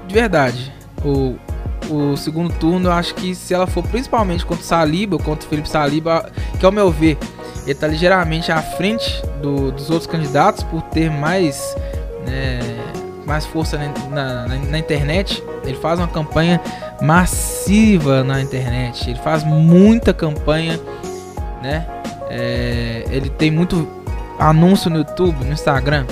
[0.07, 0.71] de verdade,
[1.03, 1.35] o,
[1.89, 5.49] o segundo turno, eu acho que se ela for principalmente contra o Saliba, contra o
[5.49, 7.17] Felipe Saliba, que ao meu ver,
[7.63, 11.75] ele está ligeiramente à frente do, dos outros candidatos por ter mais,
[12.27, 12.59] né,
[13.25, 15.43] mais força na, na, na, internet.
[15.63, 16.59] Ele faz uma campanha
[17.01, 20.79] massiva na internet, ele faz muita campanha,
[21.61, 21.87] né?
[22.29, 23.87] É, ele tem muito
[24.39, 26.05] anúncio no YouTube, no Instagram.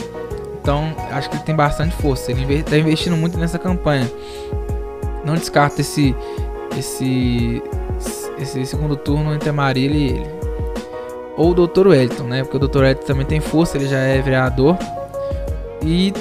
[0.61, 2.31] Então, acho que ele tem bastante força.
[2.31, 4.09] Ele está investindo muito nessa campanha.
[5.25, 6.15] Não descarta esse
[6.77, 7.61] esse
[8.39, 10.40] esse segundo turno entre a Marília e ele.
[11.37, 11.87] Ou o Dr.
[11.87, 12.43] Wellington, né?
[12.43, 12.79] Porque o Dr.
[12.79, 14.77] Wellington também tem força, ele já é vereador.
[15.83, 16.13] E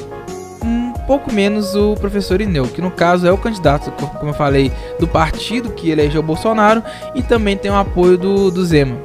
[0.65, 4.71] um pouco menos o professor Ineu, que no caso é o candidato, como eu falei,
[4.99, 6.83] do partido que elegeu o Bolsonaro
[7.15, 8.97] e também tem o apoio do, do Zema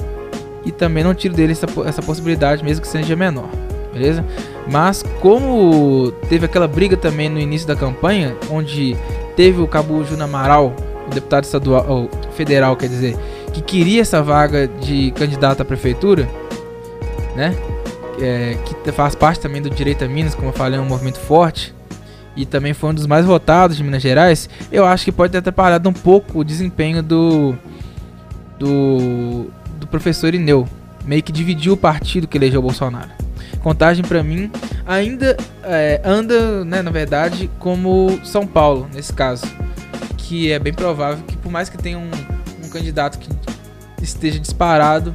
[0.66, 3.48] e também não tiro dele essa, essa possibilidade, mesmo que seja menor,
[3.94, 4.26] beleza?
[4.70, 8.98] Mas como teve aquela briga também no início da campanha, onde
[9.36, 10.76] teve o Cabo Júnior Amaral,
[11.08, 13.16] o deputado estadual, federal, quer dizer,
[13.56, 16.30] que queria essa vaga de candidato à prefeitura,
[17.36, 17.56] né?
[18.20, 21.20] É, que faz parte também do Direito a Minas, como eu falei, é um movimento
[21.20, 21.74] forte
[22.36, 25.38] e também foi um dos mais votados de Minas Gerais, eu acho que pode ter
[25.38, 27.56] atrapalhado um pouco o desempenho do
[28.60, 29.46] do
[29.80, 30.68] do professor Ineu.
[31.06, 33.12] Meio que dividiu o partido que elegeu o Bolsonaro.
[33.62, 34.52] Contagem para mim
[34.86, 39.46] ainda é, anda, né, na verdade, como São Paulo, nesse caso.
[40.18, 42.10] Que é bem provável que, por mais que tenha um,
[42.64, 43.30] um candidato que
[44.02, 45.14] esteja disparado,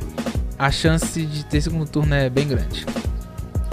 [0.58, 2.84] a chance de ter segundo turno é bem grande.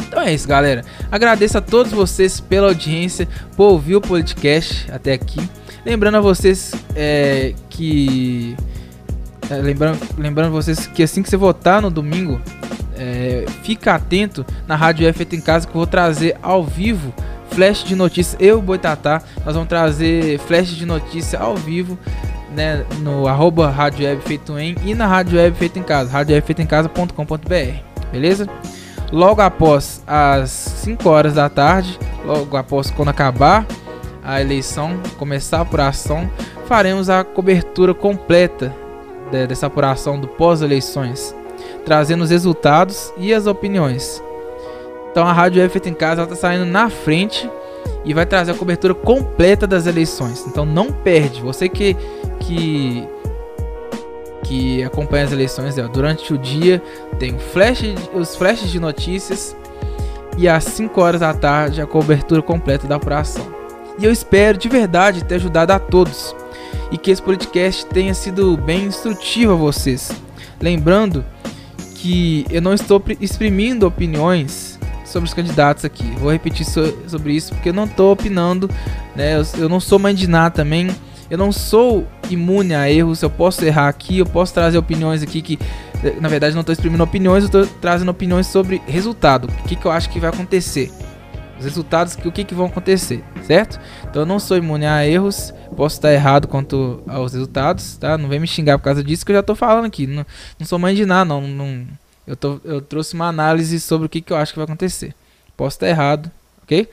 [0.07, 0.83] Então é isso, galera.
[1.11, 5.49] Agradeço a todos vocês pela audiência, por ouvir o podcast até aqui.
[5.85, 8.55] Lembrando a vocês é, que
[9.49, 12.41] é, lembrando, lembrando vocês que assim que você votar no domingo,
[12.95, 17.13] é, fica atento na Rádio F em Casa que eu vou trazer ao vivo
[17.51, 18.35] flash de notícias.
[18.39, 21.97] Eu, Boitatá, nós vamos trazer flash de notícia ao vivo
[22.57, 28.11] né, no arroba Rádio Web Feito em e na Rádio Web Feito em Casa, radiowebfeitoemcasa.com.br,
[28.11, 28.49] beleza?
[29.11, 33.63] Logo após as 5 horas da tarde, logo após quando acabar
[34.23, 36.27] a eleição, começar a apuração,
[36.65, 38.75] faremos a cobertura completa
[39.47, 41.35] dessa apuração do pós-eleições,
[41.85, 44.21] trazendo os resultados e as opiniões.
[45.11, 47.47] Então a Rádio Web Feita em Casa está saindo na frente
[48.07, 50.45] e vai trazer a cobertura completa das eleições.
[50.47, 51.41] Então não perde.
[51.41, 51.95] Você que
[52.39, 53.03] que
[54.43, 56.81] que acompanha as eleições, ó, durante o dia
[57.19, 57.81] tem flash,
[58.13, 59.53] os flashes de notícias
[60.37, 63.45] e às 5 horas da tarde a cobertura completa da apuração.
[63.99, 66.33] E eu espero de verdade ter ajudado a todos
[66.89, 70.11] e que esse podcast tenha sido bem instrutivo a vocês.
[70.61, 71.25] Lembrando
[71.95, 74.76] que eu não estou exprimindo opiniões
[75.07, 76.03] sobre os candidatos aqui.
[76.17, 78.69] Vou repetir so sobre isso porque eu não estou opinando,
[79.15, 79.37] né?
[79.37, 80.89] Eu, eu não sou mãe de nada também.
[81.29, 83.21] Eu não sou imune a erros.
[83.21, 85.59] Eu posso errar aqui, eu posso trazer opiniões aqui que
[86.21, 89.45] na verdade não estou exprimindo opiniões, eu estou trazendo opiniões sobre resultado.
[89.45, 90.91] O que, que eu acho que vai acontecer
[91.57, 93.79] os resultados que o que, que vão acontecer, certo?
[94.03, 98.17] Então eu não sou imune a erros, posso estar errado quanto aos resultados, tá?
[98.17, 100.05] Não vem me xingar por causa disso que eu já tô falando aqui.
[100.05, 100.25] Não,
[100.59, 101.41] não sou mãe de nada, não.
[101.41, 101.87] não
[102.27, 105.15] eu, tô, eu trouxe uma análise sobre o que, que eu acho que vai acontecer.
[105.55, 106.29] Posso estar errado,
[106.61, 106.87] ok?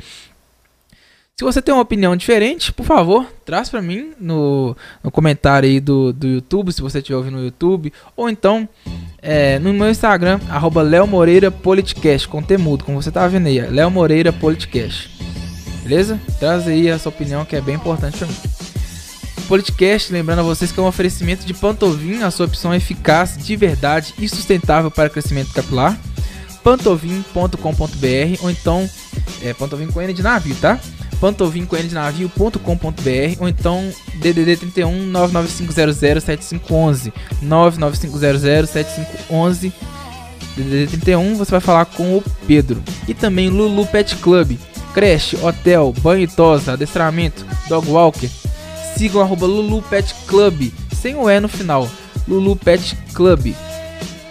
[1.37, 5.81] Se você tem uma opinião diferente, por favor, traz para mim no, no comentário aí
[5.81, 8.69] do, do YouTube, se você estiver ouvindo no YouTube, ou então
[9.21, 14.33] é, no meu Instagram, arroba Moreira com temudo, como você tá vendo aí, Léo Moreira
[14.33, 15.11] Politicast.
[15.83, 16.21] Beleza?
[16.39, 18.54] Traz aí a sua opinião que é bem importante pra mim.
[19.49, 23.57] Politicast, lembrando a vocês que é um oferecimento de Pantovin, a sua opção eficaz, de
[23.57, 25.99] verdade e sustentável para crescimento capilar.
[26.63, 28.89] Pantovin.com.br ou então
[29.43, 30.79] é, Pantovin com N de navio, tá?
[31.21, 39.73] pantovincoendenavio.com.br ou então DDD 31 99500 7511 99500 7511
[40.57, 44.59] DDD 31 você vai falar com o Pedro e também Lulu Pet Club
[44.93, 48.29] creche, hotel, banho e tosa, adestramento, dog walker
[48.97, 50.71] sigam arroba Lulu Pet Club
[51.01, 51.89] sem o E no final
[52.27, 53.55] Lulu Pet Club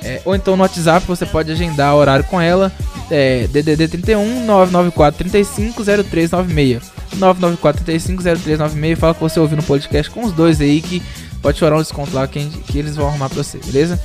[0.04, 2.72] é, ou então no WhatsApp você pode agendar horário com ela
[3.10, 6.92] é DDD 31 994 35 0396.
[7.18, 9.00] 994 35 0396.
[9.00, 11.02] Fala que você ouviu no podcast com os dois aí que
[11.42, 14.02] pode chorar um desconto lá que, que eles vão arrumar pra você, beleza?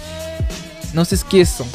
[0.93, 1.67] Não se esqueçam,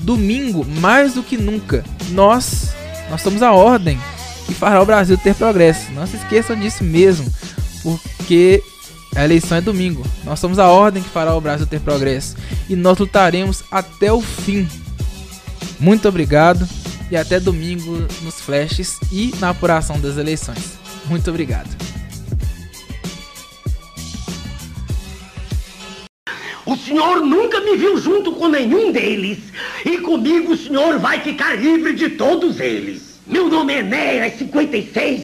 [0.00, 2.74] domingo, mais do que nunca, nós,
[3.10, 3.98] nós somos a ordem
[4.46, 5.90] que fará o Brasil ter progresso.
[5.92, 7.26] Não se esqueçam disso mesmo,
[7.82, 8.62] porque
[9.14, 10.04] a eleição é domingo.
[10.24, 12.36] Nós somos a ordem que fará o Brasil ter progresso
[12.68, 14.68] e nós lutaremos até o fim
[15.80, 16.68] muito obrigado
[17.10, 20.76] e até domingo nos flashes e na apuração das eleições.
[21.06, 21.68] Muito obrigado.
[26.66, 29.38] O senhor nunca me viu junto com nenhum deles.
[29.86, 33.20] E comigo o senhor vai ficar livre de todos eles.
[33.26, 35.16] Meu nome é Enéas 56